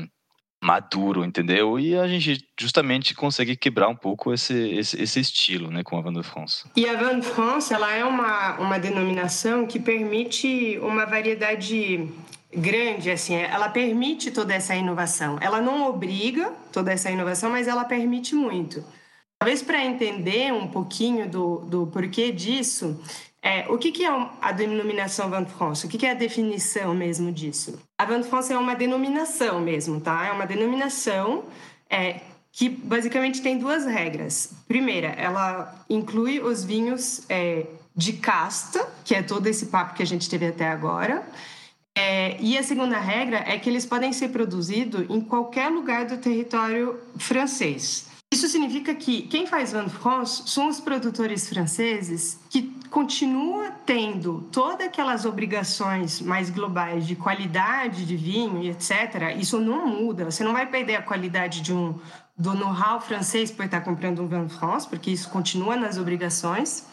maduro, 0.59 1.23
entendeu? 1.23 1.79
E 1.79 1.95
a 1.95 2.07
gente 2.07 2.43
justamente 2.59 3.13
consegue 3.13 3.55
quebrar 3.55 3.89
um 3.89 3.95
pouco 3.95 4.33
esse, 4.33 4.55
esse, 4.71 4.99
esse, 4.99 5.19
estilo, 5.19 5.69
né, 5.69 5.83
com 5.83 5.95
a 5.95 6.01
Van 6.01 6.11
de 6.11 6.23
France. 6.23 6.65
E 6.75 6.89
a 6.89 6.97
Van 6.97 7.19
de 7.19 7.27
France, 7.27 7.71
ela 7.71 7.93
é 7.93 8.03
uma, 8.03 8.57
uma 8.59 8.79
denominação 8.79 9.67
que 9.67 9.79
permite 9.79 10.79
uma 10.81 11.05
variedade 11.05 12.09
grande, 12.51 13.11
assim, 13.11 13.35
ela 13.35 13.69
permite 13.69 14.31
toda 14.31 14.51
essa 14.51 14.75
inovação. 14.75 15.37
Ela 15.39 15.61
não 15.61 15.87
obriga 15.87 16.51
toda 16.71 16.91
essa 16.91 17.11
inovação, 17.11 17.51
mas 17.51 17.67
ela 17.67 17.85
permite 17.85 18.33
muito. 18.33 18.83
Talvez 19.39 19.61
para 19.61 19.85
entender 19.85 20.51
um 20.51 20.67
pouquinho 20.67 21.29
do, 21.29 21.59
do 21.59 21.87
porquê 21.87 22.31
disso, 22.31 22.99
é, 23.41 23.65
o 23.69 23.77
que, 23.77 23.91
que 23.91 24.03
é 24.03 24.09
a 24.41 24.51
denominação 24.51 25.29
de 25.29 25.49
France? 25.51 25.85
O 25.85 25.89
que, 25.89 25.97
que 25.97 26.05
é 26.05 26.11
a 26.11 26.15
definição 26.15 26.93
mesmo 26.93 27.31
disso? 27.31 27.79
A 27.97 28.05
de 28.05 28.23
France 28.23 28.51
é 28.51 28.57
uma 28.57 28.75
denominação 28.75 29.61
mesmo, 29.61 30.01
tá? 30.01 30.25
É 30.25 30.31
uma 30.31 30.45
denominação 30.45 31.43
é, 31.89 32.21
que 32.51 32.67
basicamente 32.67 33.41
tem 33.41 33.59
duas 33.59 33.85
regras. 33.85 34.53
Primeira, 34.67 35.09
ela 35.09 35.85
inclui 35.87 36.39
os 36.39 36.63
vinhos 36.63 37.23
é, 37.29 37.67
de 37.95 38.13
casta, 38.13 38.89
que 39.05 39.13
é 39.13 39.21
todo 39.21 39.45
esse 39.45 39.67
papo 39.67 39.93
que 39.93 40.03
a 40.03 40.07
gente 40.07 40.27
teve 40.27 40.47
até 40.47 40.67
agora. 40.67 41.23
É, 41.95 42.35
e 42.41 42.57
a 42.57 42.63
segunda 42.63 42.99
regra 42.99 43.37
é 43.47 43.57
que 43.57 43.69
eles 43.69 43.85
podem 43.85 44.11
ser 44.11 44.29
produzidos 44.29 45.09
em 45.09 45.21
qualquer 45.21 45.69
lugar 45.69 46.05
do 46.05 46.17
território 46.17 46.99
francês. 47.17 48.16
Isso 48.37 48.49
significa 48.49 48.93
que 48.93 49.23
quem 49.23 49.47
faz 49.47 49.71
de 49.71 49.89
France 49.89 50.43
são 50.45 50.67
os 50.67 50.79
produtores 50.79 51.49
franceses 51.49 52.39
que 52.51 52.71
continuam 52.91 53.71
tendo 53.83 54.47
todas 54.51 54.85
aquelas 54.85 55.25
obrigações 55.25 56.21
mais 56.21 56.51
globais 56.51 57.07
de 57.07 57.15
qualidade 57.15 58.05
de 58.05 58.15
vinho 58.15 58.61
e 58.61 58.69
etc. 58.69 59.35
Isso 59.39 59.59
não 59.59 59.87
muda. 59.87 60.25
Você 60.25 60.43
não 60.43 60.53
vai 60.53 60.67
perder 60.67 60.97
a 60.97 61.01
qualidade 61.01 61.61
de 61.61 61.73
um 61.73 61.99
do 62.37 62.53
know-how 62.53 63.01
francês 63.01 63.49
por 63.49 63.65
estar 63.65 63.81
comprando 63.81 64.21
um 64.21 64.45
de 64.45 64.53
France, 64.53 64.87
porque 64.87 65.09
isso 65.09 65.31
continua 65.31 65.75
nas 65.75 65.97
obrigações. 65.97 66.85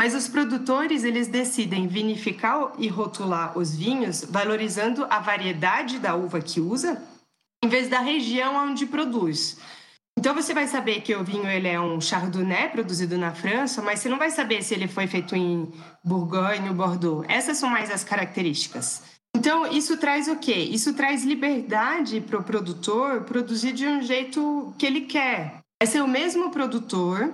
Mas 0.00 0.14
os 0.14 0.26
produtores 0.26 1.04
eles 1.04 1.28
decidem 1.28 1.86
vinificar 1.86 2.72
e 2.78 2.88
rotular 2.88 3.58
os 3.58 3.76
vinhos, 3.76 4.24
valorizando 4.24 5.06
a 5.10 5.20
variedade 5.20 5.98
da 5.98 6.14
uva 6.14 6.40
que 6.40 6.62
usa, 6.62 7.02
em 7.62 7.68
vez 7.68 7.90
da 7.90 8.00
região 8.00 8.56
onde 8.56 8.86
produz. 8.86 9.58
Então 10.18 10.34
você 10.34 10.54
vai 10.54 10.66
saber 10.66 11.00
que 11.00 11.14
o 11.14 11.24
vinho 11.24 11.48
ele 11.48 11.68
é 11.68 11.80
um 11.80 12.00
chardonnay 12.00 12.68
produzido 12.68 13.18
na 13.18 13.34
França, 13.34 13.82
mas 13.82 14.00
você 14.00 14.08
não 14.08 14.18
vai 14.18 14.30
saber 14.30 14.62
se 14.62 14.74
ele 14.74 14.86
foi 14.86 15.06
feito 15.06 15.34
em 15.34 15.68
Bourgogne 16.04 16.68
ou 16.68 16.74
Bordeaux. 16.74 17.26
Essas 17.28 17.56
são 17.56 17.68
mais 17.68 17.90
as 17.90 18.04
características. 18.04 19.02
Então 19.34 19.66
isso 19.66 19.96
traz 19.96 20.28
o 20.28 20.36
quê? 20.36 20.54
Isso 20.54 20.94
traz 20.94 21.24
liberdade 21.24 22.20
para 22.20 22.38
o 22.38 22.44
produtor 22.44 23.22
produzir 23.22 23.72
de 23.72 23.86
um 23.86 24.02
jeito 24.02 24.74
que 24.78 24.86
ele 24.86 25.02
quer. 25.02 25.60
É 25.82 25.86
ser 25.86 26.02
o 26.02 26.08
mesmo 26.08 26.50
produtor 26.50 27.32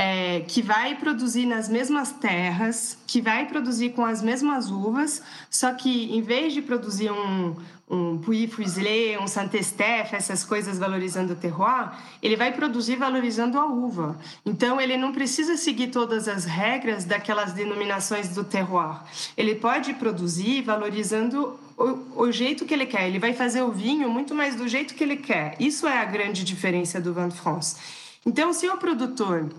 é, 0.00 0.40
que 0.48 0.62
vai 0.62 0.94
produzir 0.94 1.44
nas 1.44 1.68
mesmas 1.68 2.10
terras, 2.10 2.96
que 3.06 3.20
vai 3.20 3.44
produzir 3.44 3.90
com 3.90 4.02
as 4.02 4.22
mesmas 4.22 4.70
uvas, 4.70 5.22
só 5.50 5.74
que 5.74 6.16
em 6.16 6.22
vez 6.22 6.54
de 6.54 6.62
produzir 6.62 7.10
um, 7.12 7.54
um 7.86 8.16
Puy 8.16 8.46
Fuislé, 8.46 9.18
um 9.20 9.26
Saint-Estèphe, 9.26 10.16
essas 10.16 10.42
coisas 10.42 10.78
valorizando 10.78 11.34
o 11.34 11.36
terroir, 11.36 11.92
ele 12.22 12.34
vai 12.34 12.50
produzir 12.50 12.96
valorizando 12.96 13.58
a 13.58 13.66
uva. 13.66 14.18
Então, 14.46 14.80
ele 14.80 14.96
não 14.96 15.12
precisa 15.12 15.58
seguir 15.58 15.88
todas 15.88 16.28
as 16.28 16.46
regras 16.46 17.04
daquelas 17.04 17.52
denominações 17.52 18.30
do 18.30 18.42
terroir. 18.42 19.02
Ele 19.36 19.54
pode 19.54 19.92
produzir 19.92 20.62
valorizando 20.62 21.60
o, 21.76 22.32
jeito 22.32 22.64
que 22.64 22.72
ele 22.72 22.86
quer. 22.86 23.06
Ele 23.06 23.18
vai 23.18 23.34
fazer 23.34 23.60
o 23.60 23.70
vinho 23.70 24.08
muito 24.08 24.34
mais 24.34 24.54
do 24.54 24.66
jeito 24.66 24.94
que 24.94 25.04
ele 25.04 25.18
quer. 25.18 25.56
Isso 25.60 25.86
é 25.86 25.98
a 25.98 26.06
grande 26.06 26.42
diferença 26.42 26.98
do 26.98 27.12
de 27.12 27.36
France. 27.36 27.76
Então, 28.24 28.52
se 28.54 28.66
o 28.66 28.78
produtor 28.78 29.50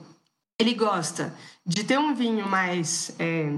ele 0.61 0.75
gosta 0.75 1.33
de 1.65 1.83
ter 1.83 1.97
um 1.97 2.13
vinho 2.13 2.47
mais 2.47 3.15
é, 3.17 3.51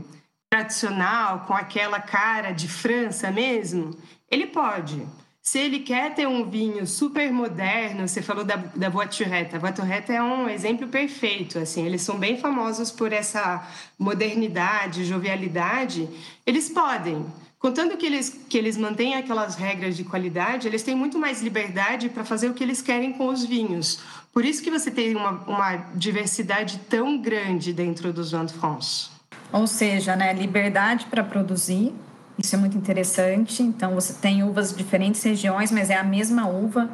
tradicional, 0.50 1.42
com 1.42 1.54
aquela 1.54 2.00
cara 2.00 2.52
de 2.52 2.68
França 2.68 3.30
mesmo, 3.30 3.92
ele 4.32 4.48
pode. 4.48 5.06
Se 5.42 5.60
ele 5.60 5.80
quer 5.80 6.16
ter 6.16 6.26
um 6.26 6.50
vinho 6.50 6.88
super 6.88 7.30
moderno, 7.30 8.08
você 8.08 8.22
falou 8.22 8.46
da, 8.46 8.56
da 8.56 8.88
Voiturette. 8.88 9.54
A 9.54 9.60
Voiturette 9.60 10.14
é 10.14 10.24
um 10.24 10.48
exemplo 10.48 10.88
perfeito. 10.88 11.60
Assim, 11.60 11.86
eles 11.86 12.02
são 12.02 12.18
bem 12.18 12.38
famosos 12.38 12.90
por 12.90 13.12
essa 13.12 13.68
modernidade, 14.00 15.04
jovialidade. 15.04 16.08
Eles 16.46 16.70
podem. 16.70 17.26
Contanto 17.64 17.96
que 17.96 18.06
eles, 18.06 18.42
que 18.50 18.58
eles 18.58 18.76
mantenham 18.76 19.18
aquelas 19.18 19.56
regras 19.56 19.96
de 19.96 20.04
qualidade, 20.04 20.68
eles 20.68 20.84
têm 20.84 20.94
muito 20.94 21.18
mais 21.18 21.42
liberdade 21.42 22.10
para 22.10 22.26
fazer 22.26 22.50
o 22.50 22.54
que 22.54 22.62
eles 22.62 22.82
querem 22.82 23.14
com 23.14 23.28
os 23.28 23.46
vinhos. 23.46 24.02
Por 24.34 24.44
isso 24.44 24.62
que 24.62 24.70
você 24.70 24.92
tem 24.92 25.16
uma, 25.16 25.32
uma 25.48 25.76
diversidade 25.96 26.78
tão 26.90 27.18
grande 27.18 27.72
dentro 27.72 28.12
dos 28.12 28.32
Vin 28.34 28.46
de 28.48 28.54
France. 28.54 29.10
ou 29.54 29.66
seja, 29.66 30.14
né, 30.14 30.34
liberdade 30.34 31.06
para 31.06 31.24
produzir, 31.24 31.94
isso 32.38 32.54
é 32.54 32.60
muito 32.60 32.78
interessante. 32.78 33.64
Então, 33.64 33.96
você 33.96 34.12
tem 34.12 34.44
uvas 34.44 34.72
de 34.72 34.78
diferentes 34.78 35.24
regiões, 35.24 35.72
mas 35.72 35.90
é 35.90 35.96
a 35.96 36.04
mesma 36.04 36.50
uva. 36.50 36.90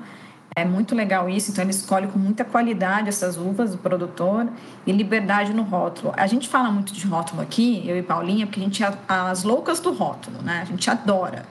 É 0.60 0.66
muito 0.66 0.94
legal 0.94 1.30
isso. 1.30 1.52
Então, 1.52 1.64
ele 1.64 1.72
escolhe 1.72 2.08
com 2.08 2.20
muita 2.20 2.44
qualidade 2.44 3.08
essas 3.08 3.38
uvas, 3.38 3.74
o 3.74 3.78
produtor, 3.78 4.48
e 4.86 4.92
liberdade 4.92 5.54
no 5.54 5.64
rótulo. 5.64 6.14
A 6.18 6.28
gente 6.28 6.50
fala 6.50 6.70
muito 6.70 6.92
de 6.92 7.08
rótulo 7.08 7.42
aqui, 7.42 7.82
eu 7.88 7.98
e 7.98 8.04
Paulinha, 8.04 8.46
porque 8.46 8.60
a 8.60 8.64
gente 8.64 8.84
é 8.84 8.94
as 9.08 9.44
loucas 9.44 9.80
do 9.80 9.94
rótulo, 9.94 10.42
né? 10.42 10.60
A 10.62 10.66
gente 10.66 10.90
adora. 10.90 11.46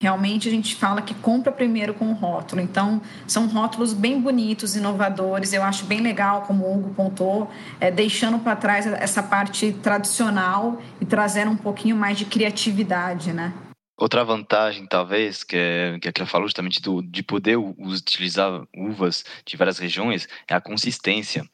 Realmente 0.00 0.48
a 0.48 0.50
gente 0.50 0.74
fala 0.74 1.02
que 1.02 1.14
compra 1.14 1.52
primeiro 1.52 1.92
com 1.92 2.06
o 2.06 2.14
rótulo. 2.14 2.62
Então, 2.62 3.00
são 3.26 3.46
rótulos 3.46 3.92
bem 3.92 4.20
bonitos, 4.20 4.74
inovadores. 4.74 5.52
Eu 5.52 5.62
acho 5.62 5.84
bem 5.84 6.00
legal, 6.00 6.42
como 6.42 6.64
o 6.64 6.78
Hugo 6.78 6.94
pontou, 6.94 7.50
é, 7.78 7.90
deixando 7.90 8.38
para 8.38 8.56
trás 8.56 8.86
essa 8.86 9.22
parte 9.22 9.72
tradicional 9.82 10.80
e 10.98 11.04
trazendo 11.04 11.50
um 11.50 11.56
pouquinho 11.56 11.96
mais 11.96 12.16
de 12.16 12.24
criatividade, 12.24 13.34
né? 13.34 13.52
Outra 13.96 14.24
vantagem, 14.24 14.86
talvez, 14.86 15.42
que, 15.42 15.56
é, 15.56 15.98
que 15.98 16.08
a 16.08 16.12
Clara 16.12 16.30
falou 16.30 16.46
justamente 16.46 16.82
do, 16.82 17.02
de 17.02 17.22
poder 17.22 17.56
utilizar 17.56 18.66
uvas 18.76 19.24
de 19.44 19.56
várias 19.56 19.78
regiões, 19.78 20.28
é 20.48 20.54
a 20.54 20.60
consistência 20.60 21.48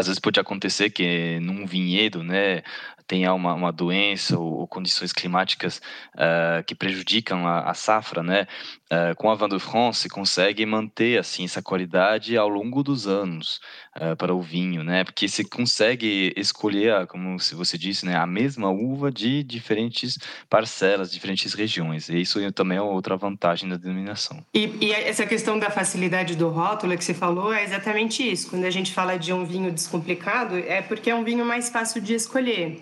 às 0.00 0.06
vezes 0.06 0.18
pode 0.18 0.40
acontecer 0.40 0.88
que 0.88 1.38
num 1.40 1.66
vinhedo, 1.66 2.24
né, 2.24 2.62
tenha 3.06 3.34
uma, 3.34 3.52
uma 3.52 3.70
doença 3.70 4.38
ou, 4.38 4.60
ou 4.60 4.66
condições 4.66 5.12
climáticas 5.12 5.82
uh, 6.14 6.64
que 6.64 6.74
prejudicam 6.74 7.46
a, 7.46 7.68
a 7.68 7.74
safra, 7.74 8.22
né? 8.22 8.46
Uh, 8.90 9.14
com 9.16 9.30
a 9.30 9.34
Vin 9.34 9.48
de 9.48 9.58
France 9.58 10.08
consegue 10.08 10.64
manter 10.64 11.18
assim 11.18 11.44
essa 11.44 11.60
qualidade 11.60 12.34
ao 12.38 12.48
longo 12.48 12.82
dos 12.82 13.06
anos 13.06 13.60
uh, 13.96 14.16
para 14.16 14.34
o 14.34 14.40
vinho, 14.40 14.82
né? 14.82 15.04
Porque 15.04 15.28
se 15.28 15.44
consegue 15.44 16.32
escolher, 16.36 17.06
como 17.06 17.38
você 17.38 17.78
disse, 17.78 18.06
né, 18.06 18.16
a 18.16 18.26
mesma 18.26 18.70
uva 18.70 19.10
de 19.10 19.42
diferentes 19.42 20.18
parcelas, 20.48 21.10
diferentes 21.10 21.54
regiões. 21.54 22.08
E 22.08 22.20
isso 22.20 22.38
também 22.52 22.78
é 22.78 22.82
outra 22.82 23.16
vantagem 23.16 23.68
da 23.68 23.76
denominação. 23.76 24.44
E, 24.54 24.72
e 24.80 24.92
essa 24.92 25.26
questão 25.26 25.58
da 25.58 25.70
facilidade 25.70 26.36
do 26.36 26.48
rótulo 26.48 26.96
que 26.96 27.04
você 27.04 27.14
falou 27.14 27.52
é 27.52 27.64
exatamente 27.64 28.28
isso. 28.28 28.50
Quando 28.50 28.64
a 28.64 28.70
gente 28.70 28.92
fala 28.92 29.18
de 29.18 29.32
um 29.32 29.44
vinho 29.44 29.72
descomplicado, 29.72 30.56
é 30.56 30.82
porque 30.82 31.10
é 31.10 31.14
um 31.14 31.24
vinho 31.24 31.44
mais 31.44 31.68
fácil 31.68 32.00
de 32.00 32.14
escolher. 32.14 32.80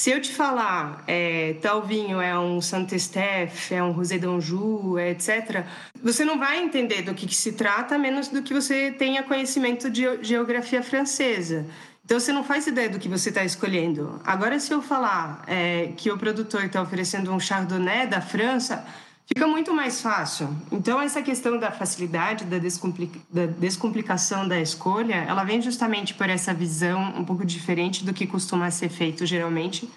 Se 0.00 0.10
eu 0.10 0.18
te 0.18 0.32
falar, 0.32 1.04
é, 1.06 1.56
tal 1.60 1.82
vinho 1.82 2.22
é 2.22 2.38
um 2.38 2.58
Saint-Estèphe, 2.58 3.74
é 3.74 3.82
um 3.82 3.92
Rosé 3.92 4.16
d'Anjou, 4.16 4.98
é, 4.98 5.10
etc., 5.10 5.62
você 6.02 6.24
não 6.24 6.38
vai 6.38 6.62
entender 6.62 7.02
do 7.02 7.12
que, 7.12 7.26
que, 7.26 7.36
se 7.36 7.52
trata, 7.52 7.96
a 7.96 7.98
menos 7.98 8.28
do 8.28 8.42
que 8.42 8.54
você 8.54 8.90
tenha 8.92 9.22
conhecimento 9.22 9.90
de 9.90 10.24
geografia 10.24 10.82
francesa. 10.82 11.66
Então, 12.02 12.18
você 12.18 12.32
não 12.32 12.42
faz 12.42 12.66
ideia 12.66 12.88
do 12.88 12.98
que 12.98 13.10
você 13.10 13.28
está 13.28 13.44
escolhendo. 13.44 14.18
Agora, 14.24 14.58
se 14.58 14.72
eu 14.72 14.80
falar 14.80 15.44
é, 15.46 15.92
que 15.94 16.10
o 16.10 16.16
produtor 16.16 16.64
está 16.64 16.80
oferecendo 16.80 17.30
um 17.30 17.38
Chardonnay 17.38 18.06
da 18.06 18.22
França, 18.22 18.86
fica 19.32 19.46
muito 19.46 19.72
mais 19.72 20.00
fácil. 20.00 20.48
Então, 20.72 21.00
essa 21.00 21.22
questão 21.22 21.58
da 21.58 21.70
facilidade, 21.70 22.44
da, 22.44 22.58
da, 22.58 23.46
descomplicação 23.46 24.46
da 24.46 24.60
escolha, 24.60 25.14
ela 25.14 25.44
vem 25.44 25.62
justamente 25.62 26.14
por 26.14 26.28
essa 26.28 26.52
visão 26.52 27.00
um 27.16 27.24
pouco 27.24 27.46
diferente 27.46 28.04
do 28.04 28.12
que 28.12 28.26
costuma 28.26 28.70
ser 28.70 28.88
feito 28.88 29.24
geralmente 29.24 29.88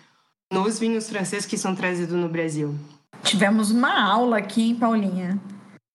nos 0.51 0.79
vinhos 0.79 1.09
franceses 1.09 1.47
que 1.47 1.57
são 1.57 1.75
trazidos 1.75 2.15
no 2.15 2.29
Brasil. 2.29 2.75
Tivemos 3.23 3.71
uma 3.71 4.03
aula 4.03 4.37
aqui, 4.37 4.69
hein, 4.69 4.75
Paulinha? 4.75 5.39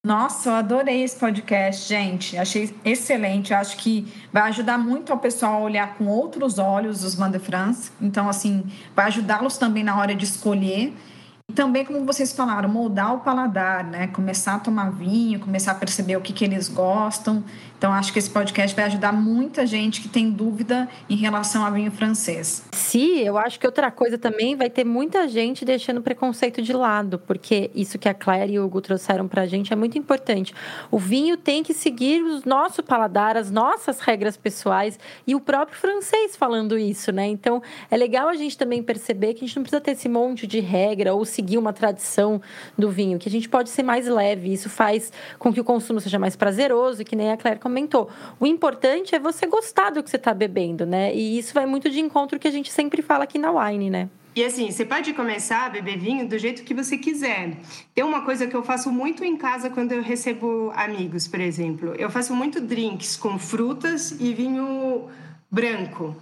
Nossa, 0.04 0.50
eu 0.50 0.54
adorei 0.54 1.02
esse 1.02 1.16
podcast, 1.16 1.88
gente. 1.88 2.36
Achei 2.36 2.74
excelente. 2.84 3.54
Acho 3.54 3.76
que 3.76 4.12
vai 4.32 4.44
ajudar 4.48 4.78
muito 4.78 5.12
ao 5.12 5.18
pessoal 5.18 5.54
a 5.54 5.58
olhar 5.58 5.94
com 5.94 6.06
outros 6.06 6.58
olhos 6.58 7.04
os 7.04 7.14
Vin 7.14 7.30
de 7.30 7.38
France. 7.38 7.92
Então, 8.00 8.28
assim, 8.28 8.64
vai 8.96 9.06
ajudá-los 9.06 9.58
também 9.58 9.84
na 9.84 9.96
hora 9.98 10.14
de 10.14 10.24
escolher 10.24 10.92
também, 11.54 11.84
como 11.84 12.04
vocês 12.04 12.32
falaram, 12.32 12.68
moldar 12.68 13.14
o 13.14 13.20
paladar, 13.20 13.82
né? 13.82 14.06
Começar 14.08 14.56
a 14.56 14.58
tomar 14.58 14.90
vinho, 14.90 15.40
começar 15.40 15.72
a 15.72 15.74
perceber 15.74 16.16
o 16.16 16.20
que, 16.20 16.32
que 16.32 16.44
eles 16.44 16.68
gostam. 16.68 17.42
Então, 17.78 17.92
acho 17.92 18.12
que 18.12 18.18
esse 18.18 18.28
podcast 18.28 18.74
vai 18.74 18.86
ajudar 18.86 19.12
muita 19.12 19.64
gente 19.64 20.00
que 20.00 20.08
tem 20.08 20.30
dúvida 20.30 20.88
em 21.08 21.14
relação 21.14 21.64
a 21.64 21.70
vinho 21.70 21.92
francês. 21.92 22.64
Sim, 22.72 23.20
eu 23.20 23.38
acho 23.38 23.58
que 23.58 23.66
outra 23.66 23.88
coisa 23.88 24.18
também 24.18 24.56
vai 24.56 24.68
ter 24.68 24.84
muita 24.84 25.28
gente 25.28 25.64
deixando 25.64 25.98
o 25.98 26.02
preconceito 26.02 26.60
de 26.60 26.72
lado, 26.72 27.20
porque 27.20 27.70
isso 27.74 27.96
que 27.96 28.08
a 28.08 28.14
Claire 28.14 28.52
e 28.52 28.58
o 28.58 28.64
Hugo 28.64 28.80
trouxeram 28.80 29.28
para 29.28 29.42
a 29.42 29.46
gente 29.46 29.72
é 29.72 29.76
muito 29.76 29.96
importante. 29.96 30.52
O 30.90 30.98
vinho 30.98 31.36
tem 31.36 31.62
que 31.62 31.72
seguir 31.72 32.20
o 32.20 32.42
nosso 32.44 32.82
paladar, 32.82 33.36
as 33.36 33.48
nossas 33.48 34.00
regras 34.00 34.36
pessoais 34.36 34.98
e 35.24 35.36
o 35.36 35.40
próprio 35.40 35.78
francês 35.78 36.34
falando 36.34 36.76
isso, 36.76 37.12
né? 37.12 37.26
Então, 37.28 37.62
é 37.88 37.96
legal 37.96 38.28
a 38.28 38.34
gente 38.34 38.58
também 38.58 38.82
perceber 38.82 39.34
que 39.34 39.44
a 39.44 39.46
gente 39.46 39.56
não 39.56 39.62
precisa 39.62 39.80
ter 39.80 39.92
esse 39.92 40.08
monte 40.08 40.48
de 40.48 40.58
regra 40.58 41.14
ou 41.14 41.24
seguir 41.38 41.56
uma 41.56 41.72
tradição 41.72 42.42
do 42.76 42.90
vinho, 42.90 43.16
que 43.16 43.28
a 43.28 43.30
gente 43.30 43.48
pode 43.48 43.70
ser 43.70 43.84
mais 43.84 44.08
leve. 44.08 44.52
Isso 44.52 44.68
faz 44.68 45.12
com 45.38 45.52
que 45.52 45.60
o 45.60 45.64
consumo 45.64 46.00
seja 46.00 46.18
mais 46.18 46.34
prazeroso, 46.34 47.04
que 47.04 47.14
nem 47.14 47.30
a 47.30 47.36
Claire 47.36 47.60
comentou. 47.60 48.10
O 48.40 48.46
importante 48.46 49.14
é 49.14 49.20
você 49.20 49.46
gostar 49.46 49.90
do 49.90 50.02
que 50.02 50.10
você 50.10 50.16
está 50.16 50.34
bebendo, 50.34 50.84
né? 50.84 51.14
E 51.14 51.38
isso 51.38 51.54
vai 51.54 51.64
muito 51.64 51.88
de 51.88 52.00
encontro 52.00 52.40
que 52.40 52.48
a 52.48 52.50
gente 52.50 52.72
sempre 52.72 53.02
fala 53.02 53.22
aqui 53.22 53.38
na 53.38 53.52
Wine, 53.52 53.88
né? 53.88 54.08
E 54.34 54.44
assim, 54.44 54.70
você 54.70 54.84
pode 54.84 55.12
começar 55.14 55.66
a 55.66 55.68
beber 55.68 55.98
vinho 55.98 56.28
do 56.28 56.36
jeito 56.38 56.64
que 56.64 56.74
você 56.74 56.98
quiser. 56.98 57.56
Tem 57.94 58.04
uma 58.04 58.22
coisa 58.24 58.46
que 58.46 58.54
eu 58.54 58.62
faço 58.62 58.90
muito 58.90 59.24
em 59.24 59.36
casa 59.36 59.70
quando 59.70 59.92
eu 59.92 60.02
recebo 60.02 60.72
amigos, 60.74 61.28
por 61.28 61.40
exemplo. 61.40 61.94
Eu 61.96 62.10
faço 62.10 62.34
muito 62.34 62.60
drinks 62.60 63.16
com 63.16 63.38
frutas 63.38 64.12
e 64.18 64.34
vinho 64.34 65.08
branco. 65.50 66.16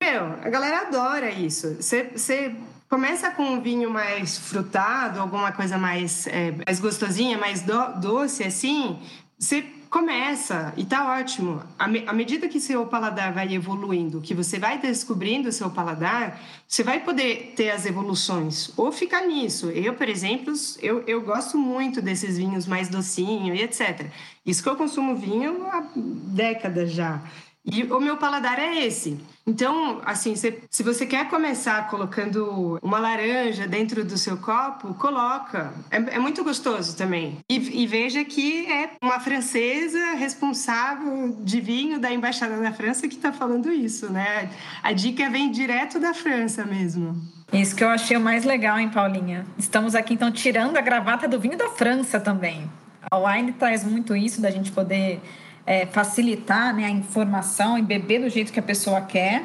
Meu, 0.00 0.24
a 0.24 0.48
galera 0.48 0.82
adora 0.86 1.30
isso. 1.30 1.76
Você, 1.80 2.54
começa 2.88 3.30
com 3.30 3.42
um 3.42 3.60
vinho 3.60 3.90
mais 3.90 4.38
frutado, 4.38 5.20
alguma 5.20 5.52
coisa 5.52 5.76
mais, 5.76 6.26
é, 6.26 6.52
mais 6.66 6.80
gostosinha, 6.80 7.36
mais 7.36 7.62
do, 7.62 8.00
doce, 8.00 8.42
assim. 8.42 8.98
Você 9.38 9.62
começa 9.90 10.72
e 10.76 10.84
tá 10.84 11.18
ótimo. 11.18 11.62
À, 11.78 11.86
me, 11.86 12.04
à 12.06 12.12
medida 12.12 12.48
que 12.48 12.60
seu 12.60 12.86
paladar 12.86 13.32
vai 13.32 13.52
evoluindo, 13.54 14.20
que 14.20 14.34
você 14.34 14.58
vai 14.58 14.78
descobrindo 14.78 15.48
o 15.48 15.52
seu 15.52 15.70
paladar, 15.70 16.40
você 16.66 16.82
vai 16.82 17.00
poder 17.00 17.52
ter 17.56 17.70
as 17.70 17.86
evoluções 17.86 18.70
ou 18.76 18.90
ficar 18.90 19.22
nisso. 19.26 19.70
Eu, 19.70 19.94
por 19.94 20.08
exemplo, 20.08 20.52
eu, 20.80 21.02
eu 21.06 21.20
gosto 21.20 21.56
muito 21.56 22.02
desses 22.02 22.36
vinhos 22.36 22.66
mais 22.66 22.88
docinhos 22.88 23.58
e 23.58 23.62
etc. 23.62 24.06
Isso 24.44 24.62
que 24.62 24.68
eu 24.68 24.76
consumo 24.76 25.14
vinho 25.14 25.66
há 25.70 25.86
décadas 25.94 26.92
já. 26.92 27.22
E 27.70 27.84
o 27.84 28.00
meu 28.00 28.16
paladar 28.16 28.58
é 28.58 28.84
esse. 28.84 29.20
Então, 29.46 30.00
assim, 30.04 30.36
se, 30.36 30.62
se 30.70 30.82
você 30.82 31.06
quer 31.06 31.28
começar 31.28 31.88
colocando 31.88 32.78
uma 32.82 32.98
laranja 32.98 33.66
dentro 33.66 34.04
do 34.04 34.18
seu 34.18 34.36
copo, 34.36 34.92
coloca. 34.94 35.72
É, 35.90 35.96
é 35.96 36.18
muito 36.18 36.44
gostoso 36.44 36.96
também. 36.96 37.38
E, 37.48 37.82
e, 37.82 37.86
veja 37.86 38.24
que 38.24 38.66
é 38.70 38.90
uma 39.02 39.20
francesa 39.20 40.12
responsável 40.14 41.36
de 41.40 41.60
vinho 41.60 41.98
da 41.98 42.12
Embaixada 42.12 42.60
da 42.60 42.72
França 42.72 43.08
que 43.08 43.16
está 43.16 43.32
falando 43.32 43.72
isso, 43.72 44.10
né? 44.12 44.50
A 44.82 44.92
dica 44.92 45.30
vem 45.30 45.50
direto 45.50 45.98
da 45.98 46.12
França 46.12 46.64
mesmo. 46.64 47.16
Isso 47.50 47.74
que 47.74 47.82
eu 47.82 47.88
achei 47.88 48.16
o 48.16 48.20
mais 48.20 48.44
legal, 48.44 48.78
hein, 48.78 48.90
Paulinha? 48.90 49.46
Estamos 49.56 49.94
aqui, 49.94 50.12
então, 50.12 50.30
tirando 50.30 50.76
a 50.76 50.82
gravata 50.82 51.26
do 51.26 51.40
vinho 51.40 51.56
da 51.56 51.68
França 51.70 52.20
também. 52.20 52.70
A 53.10 53.16
Wine 53.16 53.52
traz 53.52 53.84
muito 53.84 54.14
isso, 54.14 54.42
da 54.42 54.50
gente 54.50 54.70
poder 54.70 55.22
é, 55.68 55.84
facilitar 55.84 56.74
né, 56.74 56.86
a 56.86 56.90
informação 56.90 57.76
e 57.76 57.82
beber 57.82 58.22
do 58.22 58.30
jeito 58.30 58.50
que 58.50 58.58
a 58.58 58.62
pessoa 58.62 59.02
quer. 59.02 59.44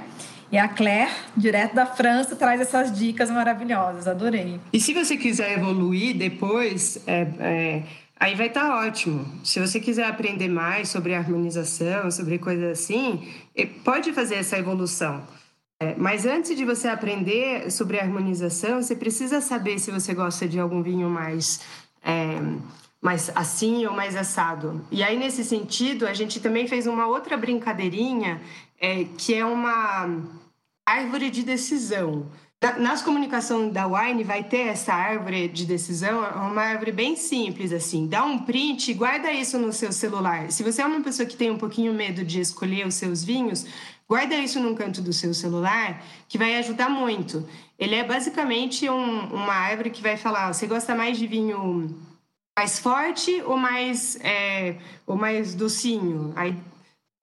E 0.50 0.58
a 0.58 0.70
Claire, 0.70 1.12
direto 1.36 1.76
da 1.76 1.86
França, 1.86 2.34
traz 2.34 2.62
essas 2.62 2.98
dicas 2.98 3.30
maravilhosas. 3.30 4.08
Adorei. 4.08 4.58
E 4.72 4.80
se 4.80 4.94
você 4.94 5.18
quiser 5.18 5.58
evoluir 5.58 6.16
depois, 6.16 7.04
é, 7.06 7.28
é, 7.40 7.84
aí 8.18 8.36
vai 8.36 8.48
estar 8.48 8.70
tá 8.70 8.86
ótimo. 8.88 9.26
Se 9.44 9.60
você 9.60 9.82
quiser 9.82 10.06
aprender 10.06 10.48
mais 10.48 10.88
sobre 10.88 11.14
harmonização, 11.14 12.10
sobre 12.10 12.38
coisas 12.38 12.72
assim, 12.72 13.28
pode 13.84 14.14
fazer 14.14 14.36
essa 14.36 14.58
evolução. 14.58 15.24
É, 15.82 15.94
mas 15.98 16.26
antes 16.26 16.56
de 16.56 16.64
você 16.64 16.88
aprender 16.88 17.70
sobre 17.70 18.00
harmonização, 18.00 18.82
você 18.82 18.96
precisa 18.96 19.42
saber 19.42 19.78
se 19.78 19.92
você 19.92 20.14
gosta 20.14 20.48
de 20.48 20.58
algum 20.58 20.82
vinho 20.82 21.10
mais 21.10 21.60
é, 22.02 22.40
mais 23.04 23.30
assim 23.36 23.86
ou 23.86 23.94
mais 23.94 24.16
assado. 24.16 24.82
E 24.90 25.04
aí, 25.04 25.18
nesse 25.18 25.44
sentido, 25.44 26.08
a 26.08 26.14
gente 26.14 26.40
também 26.40 26.66
fez 26.68 26.88
uma 26.88 27.06
outra 27.06 27.36
brincadeirinha, 27.36 28.42
é, 28.80 29.04
que 29.18 29.34
é 29.34 29.46
uma 29.46 30.10
árvore 30.88 31.30
de 31.30 31.44
decisão. 31.44 32.26
Nas 32.80 33.02
comunicações 33.02 33.74
da 33.74 33.86
Wine 33.86 34.24
vai 34.24 34.42
ter 34.42 34.68
essa 34.68 34.94
árvore 34.94 35.50
de 35.50 35.66
decisão, 35.66 36.24
é 36.24 36.30
uma 36.30 36.62
árvore 36.62 36.94
bem 36.94 37.18
simples 37.18 37.74
assim. 37.74 38.08
Dá 38.08 38.24
um 38.24 38.40
print 38.40 38.92
e 38.92 38.94
guarda 38.94 39.30
isso 39.34 39.60
no 39.60 39.74
seu 39.74 39.92
celular. 39.92 40.50
Se 40.50 40.64
você 40.64 40.82
é 40.82 40.86
uma 40.86 41.02
pessoa 41.02 41.28
que 41.28 41.36
tem 41.36 41.52
um 41.52 41.58
pouquinho 41.58 41.94
medo 41.94 42.24
de 42.24 42.40
escolher 42.40 42.88
os 42.88 42.96
seus 42.96 43.22
vinhos, 43.22 43.66
guarda 44.08 44.36
isso 44.36 44.62
num 44.62 44.76
canto 44.76 45.02
do 45.02 45.12
seu 45.12 45.34
celular, 45.34 46.02
que 46.30 46.38
vai 46.38 46.56
ajudar 46.56 46.90
muito. 46.90 47.46
Ele 47.78 47.96
é 47.96 48.04
basicamente 48.06 48.90
um, 48.90 49.26
uma 49.34 49.54
árvore 49.54 49.90
que 49.90 50.02
vai 50.02 50.16
falar: 50.16 50.54
você 50.54 50.66
gosta 50.66 50.96
mais 50.96 51.18
de 51.18 51.28
vinho 51.28 51.94
mais 52.58 52.80
forte 52.80 53.42
ou 53.46 53.58
mais, 53.58 54.18
é, 54.22 54.78
ou 55.06 55.16
mais 55.16 55.56
docinho? 55.56 56.34
Aí 56.36 56.56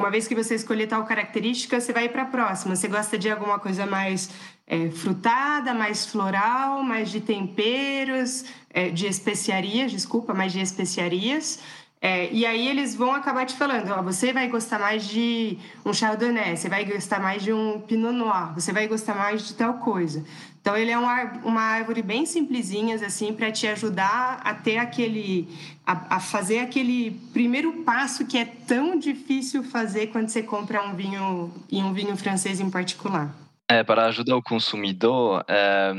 uma 0.01 0.11
vez 0.11 0.27
que 0.27 0.35
você 0.35 0.55
escolher 0.55 0.87
tal 0.87 1.05
característica, 1.05 1.79
você 1.79 1.93
vai 1.93 2.09
para 2.09 2.23
a 2.23 2.25
próxima. 2.25 2.75
Você 2.75 2.89
gosta 2.89 3.19
de 3.19 3.31
alguma 3.31 3.59
coisa 3.59 3.85
mais 3.85 4.31
é, 4.67 4.89
frutada, 4.89 5.75
mais 5.75 6.07
floral, 6.07 6.83
mais 6.83 7.11
de 7.11 7.21
temperos, 7.21 8.47
é, 8.71 8.89
de 8.89 9.07
especiarias, 9.07 9.93
desculpa, 9.93 10.33
mais 10.33 10.53
de 10.53 10.61
especiarias. 10.61 11.61
É, 12.01 12.33
e 12.33 12.47
aí 12.47 12.67
eles 12.67 12.95
vão 12.95 13.15
acabar 13.15 13.45
te 13.45 13.55
falando, 13.55 13.91
ó, 13.91 14.01
você 14.01 14.33
vai 14.33 14.49
gostar 14.49 14.79
mais 14.79 15.07
de 15.07 15.59
um 15.85 15.93
chardonnay, 15.93 16.57
você 16.57 16.67
vai 16.67 16.83
gostar 16.87 17.21
mais 17.21 17.43
de 17.43 17.53
um 17.53 17.79
pinot 17.79 18.15
noir, 18.15 18.55
você 18.55 18.73
vai 18.73 18.89
gostar 18.89 19.15
mais 19.15 19.47
de 19.47 19.53
tal 19.53 19.75
coisa. 19.75 20.25
Então 20.61 20.77
ele 20.77 20.91
é 20.91 20.99
uma, 20.99 21.23
uma 21.43 21.63
árvore 21.63 22.03
bem 22.03 22.27
simplesinha 22.27 22.95
assim 22.97 23.33
para 23.33 23.51
te 23.51 23.67
ajudar 23.67 24.41
a 24.45 24.53
ter 24.53 24.77
aquele 24.77 25.49
a, 25.87 26.17
a, 26.17 26.21
fazer 26.21 26.59
aquele 26.59 27.13
primeiro 27.33 27.83
passo 27.83 28.27
que 28.27 28.37
é 28.37 28.45
tão 28.45 28.99
difícil 28.99 29.63
fazer 29.63 30.09
quando 30.09 30.29
você 30.29 30.43
compra 30.43 30.83
um 30.83 30.95
vinho 30.95 31.53
e 31.71 31.83
um 31.83 31.93
vinho 31.95 32.17
francês 32.17 32.61
em 32.61 32.71
particular. 32.71 33.35
É, 33.69 33.83
para 33.85 34.07
ajudar 34.07 34.37
o 34.37 34.43
consumidor, 34.43 35.45
é, 35.49 35.93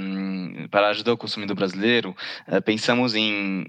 para 0.70 0.90
ajudar 0.90 1.14
o 1.14 1.18
consumidor 1.18 1.56
brasileiro, 1.56 2.16
é, 2.46 2.60
pensamos 2.60 3.16
em 3.16 3.66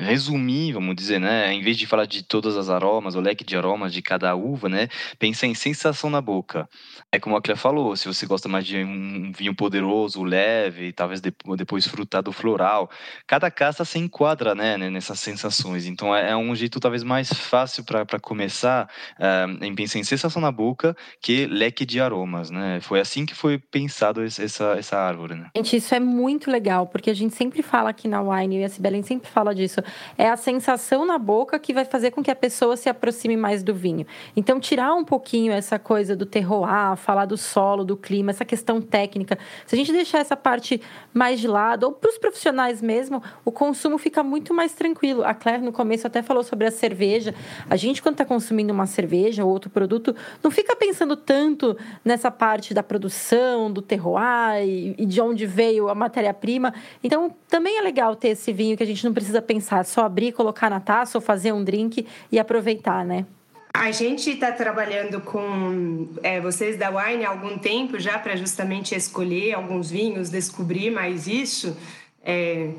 resumir, 0.00 0.72
vamos 0.72 0.96
dizer, 0.96 1.20
né, 1.20 1.52
em 1.52 1.62
vez 1.62 1.76
de 1.76 1.86
falar 1.86 2.06
de 2.06 2.22
todas 2.22 2.56
as 2.56 2.68
aromas, 2.68 3.14
o 3.14 3.20
leque 3.20 3.44
de 3.44 3.56
aromas 3.56 3.92
de 3.92 4.02
cada 4.02 4.34
uva, 4.34 4.68
né, 4.68 4.88
pensa 5.18 5.46
em 5.46 5.54
sensação 5.54 6.10
na 6.10 6.20
boca. 6.20 6.68
É 7.12 7.18
como 7.18 7.36
a 7.36 7.40
Clea 7.40 7.56
falou, 7.56 7.94
se 7.96 8.08
você 8.08 8.26
gosta 8.26 8.48
mais 8.48 8.66
de 8.66 8.78
um 8.78 9.30
vinho 9.32 9.54
poderoso, 9.54 10.22
leve, 10.24 10.92
talvez 10.92 11.20
depois 11.20 11.86
frutado 11.86 12.32
floral, 12.32 12.90
cada 13.26 13.50
casta 13.50 13.84
se 13.84 13.98
enquadra, 13.98 14.54
né, 14.54 14.76
nessas 14.76 15.20
sensações. 15.20 15.86
Então 15.86 16.14
é, 16.14 16.30
é 16.30 16.36
um 16.36 16.54
jeito 16.54 16.80
talvez 16.80 17.02
mais 17.02 17.32
fácil 17.32 17.84
para 17.84 18.18
começar 18.20 18.88
uh, 19.18 19.64
em 19.64 19.74
pensar 19.74 19.98
em 19.98 20.04
sensação 20.04 20.42
na 20.42 20.50
boca 20.50 20.96
que 21.22 21.46
leque 21.46 21.86
de 21.86 22.00
aromas, 22.00 22.50
né. 22.50 22.80
Foi 22.80 23.00
assim 23.00 23.24
que 23.24 23.34
foi 23.34 23.58
pensado 23.58 24.24
essa, 24.24 24.76
essa 24.78 24.96
árvore, 24.98 25.34
né. 25.34 25.50
Gente, 25.56 25.76
isso 25.76 25.94
é 25.94 26.00
muito 26.00 26.50
legal, 26.50 26.86
porque 26.86 27.10
a 27.10 27.14
gente 27.14 27.34
sempre 27.34 27.62
fala 27.62 27.90
aqui 27.90 28.08
na 28.08 28.20
Wine, 28.20 28.58
e 28.58 28.64
a 28.64 28.68
Sibelen 28.68 29.02
sempre 29.02 29.28
fala 29.36 29.54
disso. 29.54 29.82
É 30.16 30.30
a 30.30 30.36
sensação 30.36 31.04
na 31.04 31.18
boca 31.18 31.58
que 31.58 31.74
vai 31.74 31.84
fazer 31.84 32.10
com 32.10 32.22
que 32.22 32.30
a 32.30 32.34
pessoa 32.34 32.74
se 32.74 32.88
aproxime 32.88 33.36
mais 33.36 33.62
do 33.62 33.74
vinho. 33.74 34.06
Então, 34.34 34.58
tirar 34.58 34.94
um 34.94 35.04
pouquinho 35.04 35.52
essa 35.52 35.78
coisa 35.78 36.16
do 36.16 36.24
terroir, 36.24 36.96
falar 36.96 37.26
do 37.26 37.36
solo, 37.36 37.84
do 37.84 37.98
clima, 37.98 38.30
essa 38.30 38.46
questão 38.46 38.80
técnica. 38.80 39.38
Se 39.66 39.74
a 39.74 39.78
gente 39.78 39.92
deixar 39.92 40.20
essa 40.20 40.34
parte 40.34 40.80
mais 41.12 41.38
de 41.38 41.46
lado, 41.46 41.84
ou 41.84 41.92
para 41.92 42.08
os 42.08 42.16
profissionais 42.16 42.80
mesmo, 42.80 43.22
o 43.44 43.52
consumo 43.52 43.98
fica 43.98 44.22
muito 44.22 44.54
mais 44.54 44.72
tranquilo. 44.72 45.22
A 45.22 45.34
Claire, 45.34 45.62
no 45.62 45.72
começo, 45.72 46.06
até 46.06 46.22
falou 46.22 46.42
sobre 46.42 46.66
a 46.66 46.70
cerveja. 46.70 47.34
A 47.68 47.76
gente, 47.76 48.00
quando 48.00 48.14
está 48.14 48.24
consumindo 48.24 48.72
uma 48.72 48.86
cerveja 48.86 49.44
ou 49.44 49.50
outro 49.50 49.68
produto, 49.68 50.16
não 50.42 50.50
fica 50.50 50.74
pensando 50.74 51.14
tanto 51.14 51.76
nessa 52.02 52.30
parte 52.30 52.72
da 52.72 52.82
produção, 52.82 53.70
do 53.70 53.82
terroir 53.82 54.64
e, 54.64 54.94
e 54.96 55.04
de 55.04 55.20
onde 55.20 55.44
veio 55.44 55.90
a 55.90 55.94
matéria-prima. 55.94 56.72
Então, 57.04 57.34
também 57.48 57.76
é 57.76 57.82
legal 57.82 58.16
ter 58.16 58.28
esse 58.28 58.50
vinho 58.50 58.78
que 58.78 58.82
a 58.82 58.86
gente 58.86 59.04
não 59.04 59.12
precisa 59.12 59.25
precisa 59.26 59.42
pensar, 59.42 59.84
só 59.84 60.04
abrir, 60.04 60.32
colocar 60.32 60.70
na 60.70 60.80
taça 60.80 61.18
ou 61.18 61.22
fazer 61.22 61.52
um 61.52 61.64
drink 61.64 62.06
e 62.30 62.38
aproveitar, 62.38 63.04
né? 63.04 63.26
A 63.74 63.90
gente 63.90 64.30
está 64.30 64.52
trabalhando 64.52 65.20
com 65.20 66.08
é, 66.22 66.40
vocês 66.40 66.78
da 66.78 66.88
Wine 66.88 67.24
há 67.24 67.28
algum 67.28 67.58
tempo 67.58 67.98
já 67.98 68.18
para 68.18 68.34
justamente 68.36 68.94
escolher 68.94 69.54
alguns 69.54 69.90
vinhos, 69.90 70.30
descobrir 70.30 70.90
mais 70.90 71.26
isso. 71.26 71.76
É, 72.24 72.70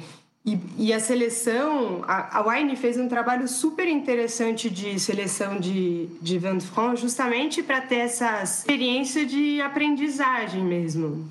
e, 0.43 0.57
e, 0.77 0.93
a 0.93 0.99
seleção, 0.99 2.03
a, 2.07 2.39
a, 2.39 2.47
Wine 2.47 2.75
fez 2.77 2.97
um 2.97 3.07
trabalho 3.07 3.47
super 3.47 3.87
interessante 3.87 4.69
de 4.69 4.97
seleção 4.97 5.59
de, 5.59 6.07
de 6.21 6.39
Vin 6.39 6.57
de 6.57 6.65
justamente 6.95 7.61
para 7.61 7.81
ter 7.81 7.97
essa 7.97 8.41
experiência 8.41 9.25
de 9.25 9.61
aprendizagem 9.61 10.63
mesmo. 10.63 11.29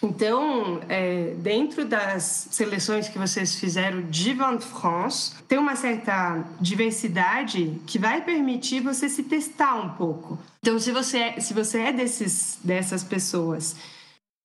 Então, 0.00 0.80
é, 0.88 1.34
dentro 1.38 1.84
das 1.84 2.48
seleções 2.52 3.08
que 3.08 3.18
vocês 3.18 3.58
fizeram 3.58 4.02
de 4.02 4.32
Vente 4.32 4.64
France, 4.64 5.34
tem 5.48 5.58
uma 5.58 5.74
certa 5.74 6.44
diversidade 6.60 7.80
que 7.84 7.98
vai 7.98 8.24
permitir 8.24 8.80
você 8.80 9.08
se 9.08 9.24
testar 9.24 9.74
um 9.74 9.90
pouco. 9.90 10.38
Então, 10.60 10.78
se 10.78 10.92
você 10.92 11.18
é, 11.18 11.40
se 11.40 11.52
você 11.52 11.80
é 11.80 11.92
desses, 11.92 12.58
dessas 12.62 13.02
pessoas 13.02 13.74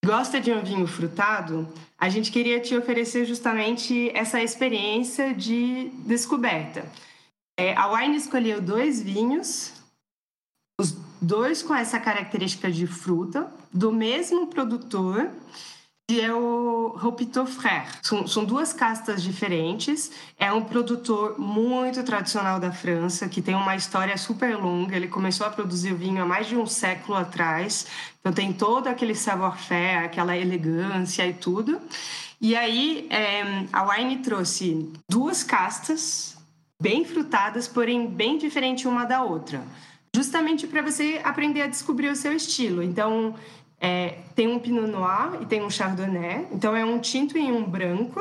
gosta 0.04 0.42
de 0.42 0.52
um 0.52 0.62
vinho 0.62 0.86
frutado, 0.86 1.68
a 1.98 2.10
gente 2.10 2.32
queria 2.32 2.60
te 2.60 2.76
oferecer 2.76 3.24
justamente 3.24 4.12
essa 4.14 4.42
experiência 4.42 5.34
de 5.34 5.90
descoberta. 6.06 6.86
É, 7.58 7.76
a 7.76 7.88
Wine 7.94 8.18
escolheu 8.18 8.60
dois 8.60 9.02
vinhos, 9.02 9.72
os 10.82 10.92
dois 11.22 11.62
com 11.62 11.74
essa 11.74 12.00
característica 12.00 12.70
de 12.70 12.86
fruta, 12.86 13.50
do 13.74 13.92
mesmo 13.92 14.48
produtor, 14.48 15.30
que 16.08 16.22
é 16.22 16.34
o 16.34 16.98
Hopito 17.02 17.46
Frère. 17.46 17.88
São, 18.02 18.28
são, 18.28 18.46
duas 18.46 18.74
castas 18.74 19.24
diferentes. 19.24 20.12
É 20.38 20.52
um 20.52 20.64
produtor 20.64 21.40
muito 21.40 22.04
tradicional 22.04 22.60
da 22.60 22.72
França, 22.72 23.28
que 23.28 23.42
tem 23.42 23.56
uma 23.56 23.76
história 23.76 24.16
super 24.18 24.58
longa. 24.58 24.96
Ele 24.96 25.08
começou 25.08 25.48
a 25.48 25.50
produzir 25.50 25.94
vinho 25.96 26.22
há 26.22 26.26
mais 26.26 26.48
de 26.48 26.56
um 26.56 26.68
século 26.68 27.18
atrás. 27.18 27.88
Então 28.20 28.34
tem 28.34 28.54
todo 28.54 28.88
aquele 28.88 29.16
savoir-faire, 29.16 30.06
aquela 30.06 30.38
elegância 30.38 31.26
e 31.26 31.34
tudo. 31.34 31.82
E 32.40 32.56
aí 32.56 33.08
é, 33.10 33.66
a 33.72 33.84
Wine 33.90 34.18
trouxe 34.18 34.92
duas 35.10 35.44
castas 35.44 36.38
bem 36.82 37.06
frutadas, 37.06 37.68
porém 37.68 38.06
bem 38.06 38.38
diferente 38.38 38.88
uma 38.88 39.06
da 39.06 39.24
outra 39.24 39.64
justamente 40.16 40.68
para 40.68 40.82
você 40.82 41.20
aprender 41.24 41.64
a 41.64 41.68
descobrir 41.68 42.10
o 42.10 42.16
seu 42.16 42.34
estilo. 42.34 42.84
Então, 42.84 43.34
é, 43.80 44.20
tem 44.36 44.48
um 44.48 44.60
Pinot 44.60 44.88
Noir 44.88 45.42
e 45.42 45.46
tem 45.46 45.62
um 45.64 45.70
Chardonnay. 45.70 46.48
Então, 46.52 46.76
é 46.76 46.84
um 46.84 47.00
tinto 47.00 47.38
e 47.38 47.52
um 47.52 47.64
branco. 47.64 48.20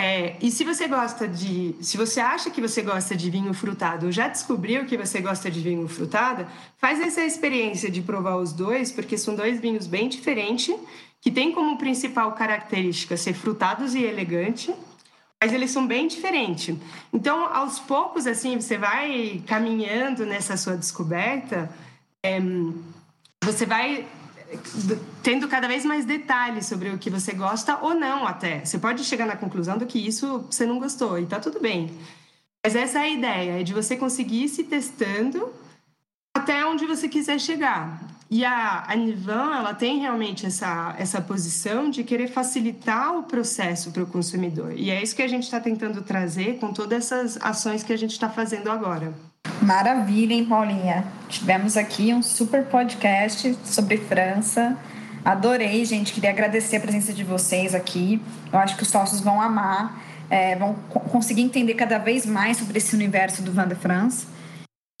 É, 0.00 0.36
e 0.40 0.50
se 0.50 0.64
você 0.64 0.88
gosta 0.88 1.28
de. 1.28 1.76
Se 1.80 1.96
você 1.96 2.20
acha 2.20 2.50
que 2.50 2.60
você 2.60 2.82
gosta 2.82 3.14
de 3.14 3.30
vinho 3.30 3.54
frutado 3.54 4.06
ou 4.06 4.12
já 4.12 4.26
descobriu 4.26 4.84
que 4.84 4.96
você 4.96 5.20
gosta 5.20 5.50
de 5.50 5.60
vinho 5.60 5.86
frutado, 5.86 6.46
faz 6.76 7.00
essa 7.00 7.22
experiência 7.22 7.90
de 7.90 8.02
provar 8.02 8.36
os 8.36 8.52
dois, 8.52 8.90
porque 8.90 9.16
são 9.16 9.36
dois 9.36 9.60
vinhos 9.60 9.86
bem 9.86 10.08
diferentes, 10.08 10.74
que 11.20 11.30
têm 11.30 11.52
como 11.52 11.78
principal 11.78 12.32
característica 12.32 13.16
ser 13.16 13.34
frutados 13.34 13.94
e 13.94 14.02
elegante 14.02 14.74
mas 15.42 15.52
eles 15.52 15.72
são 15.72 15.84
bem 15.88 16.06
diferentes. 16.06 16.76
Então, 17.12 17.52
aos 17.52 17.80
poucos, 17.80 18.28
assim, 18.28 18.60
você 18.60 18.78
vai 18.78 19.42
caminhando 19.44 20.24
nessa 20.24 20.56
sua 20.56 20.76
descoberta, 20.76 21.68
é, 22.22 22.40
você 23.42 23.66
vai 23.66 24.06
tendo 25.22 25.48
cada 25.48 25.68
vez 25.68 25.84
mais 25.84 26.04
detalhes 26.04 26.66
sobre 26.66 26.90
o 26.90 26.98
que 26.98 27.10
você 27.10 27.32
gosta 27.32 27.78
ou 27.78 27.94
não 27.94 28.26
até. 28.26 28.64
Você 28.64 28.78
pode 28.78 29.04
chegar 29.04 29.26
na 29.26 29.36
conclusão 29.36 29.78
do 29.78 29.86
que 29.86 29.98
isso 29.98 30.46
você 30.50 30.66
não 30.66 30.78
gostou 30.78 31.18
e 31.18 31.26
tá 31.26 31.38
tudo 31.38 31.60
bem. 31.60 31.90
Mas 32.64 32.76
essa 32.76 33.00
é 33.00 33.02
a 33.02 33.08
ideia, 33.08 33.60
é 33.60 33.62
de 33.62 33.74
você 33.74 33.96
conseguir 33.96 34.44
ir 34.44 34.48
se 34.48 34.64
testando 34.64 35.52
até 36.34 36.64
onde 36.64 36.86
você 36.86 37.08
quiser 37.08 37.38
chegar. 37.38 38.00
E 38.30 38.44
a, 38.46 38.84
a 38.88 38.96
Nivan, 38.96 39.54
ela 39.54 39.74
tem 39.74 39.98
realmente 39.98 40.46
essa, 40.46 40.94
essa 40.98 41.20
posição 41.20 41.90
de 41.90 42.02
querer 42.02 42.28
facilitar 42.28 43.18
o 43.18 43.24
processo 43.24 43.90
para 43.90 44.02
o 44.02 44.06
consumidor. 44.06 44.72
E 44.74 44.90
é 44.90 45.02
isso 45.02 45.14
que 45.14 45.20
a 45.20 45.28
gente 45.28 45.42
está 45.42 45.60
tentando 45.60 46.00
trazer 46.00 46.58
com 46.58 46.72
todas 46.72 47.12
essas 47.12 47.36
ações 47.42 47.82
que 47.82 47.92
a 47.92 47.98
gente 47.98 48.12
está 48.12 48.30
fazendo 48.30 48.70
agora. 48.70 49.12
Maravilha, 49.62 50.34
hein, 50.34 50.44
Paulinha? 50.44 51.04
Tivemos 51.28 51.76
aqui 51.76 52.12
um 52.12 52.20
super 52.20 52.64
podcast 52.64 53.56
sobre 53.64 53.96
França. 53.96 54.76
Adorei, 55.24 55.84
gente. 55.84 56.12
Queria 56.12 56.30
agradecer 56.30 56.78
a 56.78 56.80
presença 56.80 57.12
de 57.12 57.22
vocês 57.22 57.72
aqui. 57.72 58.20
Eu 58.52 58.58
acho 58.58 58.76
que 58.76 58.82
os 58.82 58.88
sócios 58.88 59.20
vão 59.20 59.40
amar, 59.40 60.02
é, 60.28 60.56
vão 60.56 60.74
conseguir 61.12 61.42
entender 61.42 61.74
cada 61.74 61.98
vez 61.98 62.26
mais 62.26 62.56
sobre 62.56 62.78
esse 62.78 62.92
universo 62.96 63.40
do 63.40 63.52
Van 63.52 63.68
de 63.68 63.76
France. 63.76 64.26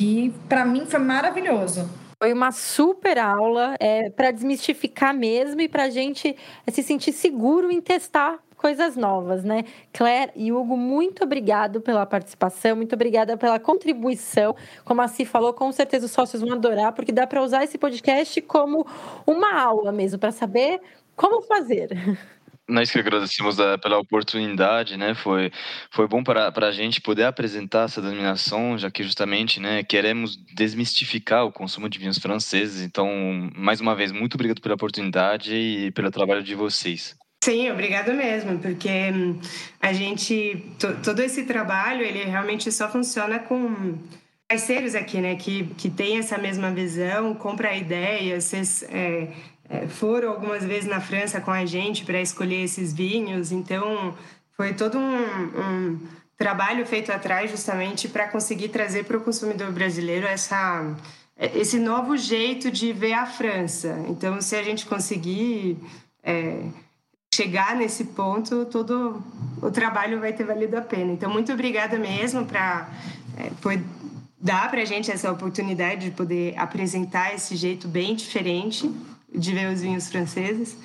E 0.00 0.32
para 0.48 0.64
mim 0.64 0.86
foi 0.86 1.00
maravilhoso. 1.00 1.90
Foi 2.22 2.32
uma 2.32 2.52
super 2.52 3.18
aula 3.18 3.74
é, 3.80 4.10
para 4.10 4.30
desmistificar 4.30 5.12
mesmo 5.12 5.60
e 5.60 5.68
para 5.68 5.84
a 5.84 5.90
gente 5.90 6.36
é, 6.64 6.70
se 6.70 6.84
sentir 6.84 7.12
seguro 7.12 7.68
em 7.68 7.80
testar 7.80 8.38
coisas 8.62 8.96
novas, 8.96 9.42
né? 9.42 9.64
Claire 9.92 10.30
e 10.36 10.52
Hugo, 10.52 10.76
muito 10.76 11.24
obrigado 11.24 11.80
pela 11.80 12.06
participação, 12.06 12.76
muito 12.76 12.94
obrigada 12.94 13.36
pela 13.36 13.58
contribuição. 13.58 14.54
Como 14.84 15.02
a 15.02 15.08
Si 15.08 15.24
falou, 15.24 15.52
com 15.52 15.72
certeza 15.72 16.06
os 16.06 16.12
sócios 16.12 16.40
vão 16.40 16.52
adorar, 16.52 16.92
porque 16.92 17.10
dá 17.10 17.26
para 17.26 17.42
usar 17.42 17.64
esse 17.64 17.76
podcast 17.76 18.40
como 18.42 18.86
uma 19.26 19.60
aula 19.60 19.90
mesmo, 19.90 20.16
para 20.16 20.30
saber 20.30 20.80
como 21.16 21.42
fazer. 21.42 21.88
Nós 22.68 22.88
que 22.92 23.00
agradecemos 23.00 23.58
a, 23.58 23.76
pela 23.76 23.98
oportunidade, 23.98 24.96
né? 24.96 25.12
Foi, 25.12 25.50
foi 25.90 26.06
bom 26.06 26.22
para 26.22 26.52
a 26.56 26.70
gente 26.70 27.00
poder 27.00 27.24
apresentar 27.24 27.86
essa 27.86 28.00
denominação, 28.00 28.78
já 28.78 28.92
que 28.92 29.02
justamente 29.02 29.58
né, 29.58 29.82
queremos 29.82 30.36
desmistificar 30.54 31.44
o 31.44 31.52
consumo 31.52 31.88
de 31.88 31.98
vinhos 31.98 32.18
franceses. 32.18 32.80
Então, 32.80 33.10
mais 33.56 33.80
uma 33.80 33.96
vez, 33.96 34.12
muito 34.12 34.34
obrigado 34.34 34.60
pela 34.60 34.76
oportunidade 34.76 35.52
e 35.52 35.90
pelo 35.90 36.12
trabalho 36.12 36.44
de 36.44 36.54
vocês. 36.54 37.20
Sim, 37.42 37.72
obrigado 37.72 38.14
mesmo, 38.14 38.56
porque 38.60 38.88
hum, 39.12 39.36
a 39.80 39.92
gente, 39.92 40.64
todo 41.02 41.20
esse 41.20 41.42
trabalho, 41.42 42.04
ele 42.04 42.22
realmente 42.22 42.70
só 42.70 42.88
funciona 42.88 43.40
com 43.40 43.98
parceiros 44.48 44.94
aqui, 44.94 45.20
né, 45.20 45.34
que, 45.34 45.64
que 45.76 45.90
tem 45.90 46.18
essa 46.18 46.38
mesma 46.38 46.70
visão, 46.70 47.34
compra 47.34 47.70
a 47.70 47.76
ideia, 47.76 48.40
vocês 48.40 48.84
é, 48.84 49.26
é, 49.68 49.88
foram 49.88 50.28
algumas 50.28 50.64
vezes 50.64 50.88
na 50.88 51.00
França 51.00 51.40
com 51.40 51.50
a 51.50 51.66
gente 51.66 52.04
para 52.04 52.20
escolher 52.20 52.62
esses 52.62 52.92
vinhos, 52.92 53.50
então 53.50 54.14
foi 54.56 54.72
todo 54.72 54.96
um, 54.96 55.16
um 55.16 56.00
trabalho 56.38 56.86
feito 56.86 57.10
atrás 57.10 57.50
justamente 57.50 58.08
para 58.08 58.28
conseguir 58.28 58.68
trazer 58.68 59.04
para 59.04 59.16
o 59.16 59.20
consumidor 59.20 59.72
brasileiro 59.72 60.28
essa 60.28 60.94
esse 61.56 61.80
novo 61.80 62.16
jeito 62.16 62.70
de 62.70 62.92
ver 62.92 63.14
a 63.14 63.26
França. 63.26 64.04
Então, 64.08 64.40
se 64.40 64.54
a 64.54 64.62
gente 64.62 64.86
conseguir 64.86 65.76
é, 66.22 66.66
chegar 67.34 67.74
nesse 67.76 68.04
ponto, 68.04 68.64
todo 68.66 69.22
o 69.60 69.70
trabalho 69.70 70.20
vai 70.20 70.32
ter 70.32 70.44
valido 70.44 70.76
a 70.76 70.82
pena. 70.82 71.12
Então, 71.12 71.30
muito 71.30 71.52
obrigada 71.52 71.98
mesmo 71.98 72.44
para 72.44 72.90
é, 73.38 73.50
por 73.60 73.78
dar 74.38 74.70
para 74.70 74.82
a 74.82 74.84
gente 74.84 75.10
essa 75.10 75.30
oportunidade 75.30 76.06
de 76.06 76.10
poder 76.10 76.58
apresentar 76.58 77.34
esse 77.34 77.56
jeito 77.56 77.86
bem 77.88 78.14
diferente 78.14 78.90
de 79.32 79.52
ver 79.52 79.72
os 79.72 79.80
vinhos 79.80 80.08
franceses. 80.08 80.76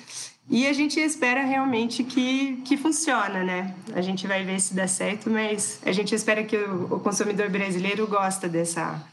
E 0.50 0.66
a 0.66 0.72
gente 0.72 0.98
espera 0.98 1.44
realmente 1.44 2.02
que, 2.02 2.62
que 2.64 2.76
funciona, 2.78 3.44
né? 3.44 3.74
A 3.92 4.00
gente 4.00 4.26
vai 4.26 4.44
ver 4.44 4.58
se 4.60 4.72
dá 4.72 4.88
certo, 4.88 5.28
mas 5.28 5.78
a 5.84 5.92
gente 5.92 6.14
espera 6.14 6.42
que 6.42 6.56
o, 6.56 6.94
o 6.94 7.00
consumidor 7.00 7.50
brasileiro 7.50 8.06
gosta 8.06 8.48
dessa, 8.48 9.04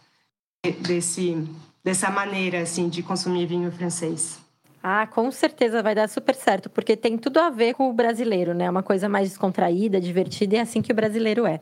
desse, 0.80 1.46
dessa 1.84 2.10
maneira 2.10 2.62
assim 2.62 2.88
de 2.88 3.04
consumir 3.04 3.48
vinho 3.48 3.70
francês. 3.70 4.45
Ah, 4.88 5.08
com 5.08 5.32
certeza 5.32 5.82
vai 5.82 5.96
dar 5.96 6.08
super 6.08 6.36
certo, 6.36 6.70
porque 6.70 6.96
tem 6.96 7.18
tudo 7.18 7.40
a 7.40 7.50
ver 7.50 7.74
com 7.74 7.90
o 7.90 7.94
brasileiro, 7.94 8.54
né? 8.54 8.70
Uma 8.70 8.84
coisa 8.84 9.10
mais 9.10 9.30
descontraída, 9.30 10.00
divertida, 10.00 10.54
e 10.54 10.58
é 10.60 10.62
assim 10.62 10.80
que 10.80 10.92
o 10.92 10.96
brasileiro 10.96 11.48
é. 11.48 11.60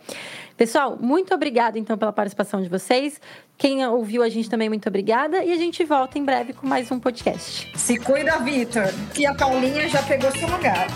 Pessoal, 0.58 0.98
muito 1.00 1.34
obrigada 1.34 1.80
então 1.80 1.98
pela 1.98 2.12
participação 2.12 2.62
de 2.62 2.68
vocês. 2.68 3.22
Quem 3.58 3.88
ouviu 3.88 4.24
a 4.24 4.28
gente 4.28 4.50
também, 4.50 4.68
muito 4.68 4.90
obrigada. 4.90 5.42
E 5.42 5.54
a 5.54 5.56
gente 5.56 5.86
volta 5.86 6.20
em 6.20 6.26
breve 6.26 6.52
com 6.52 6.68
mais 6.68 6.92
um 6.92 7.00
podcast. 7.00 7.72
Se 7.80 7.96
cuida, 7.96 8.40
Vitor, 8.40 8.94
que 9.14 9.26
a 9.26 9.34
Paulinha 9.34 9.88
já 9.88 10.04
pegou 10.04 10.30
seu 10.32 10.50
lugar. 10.50 10.88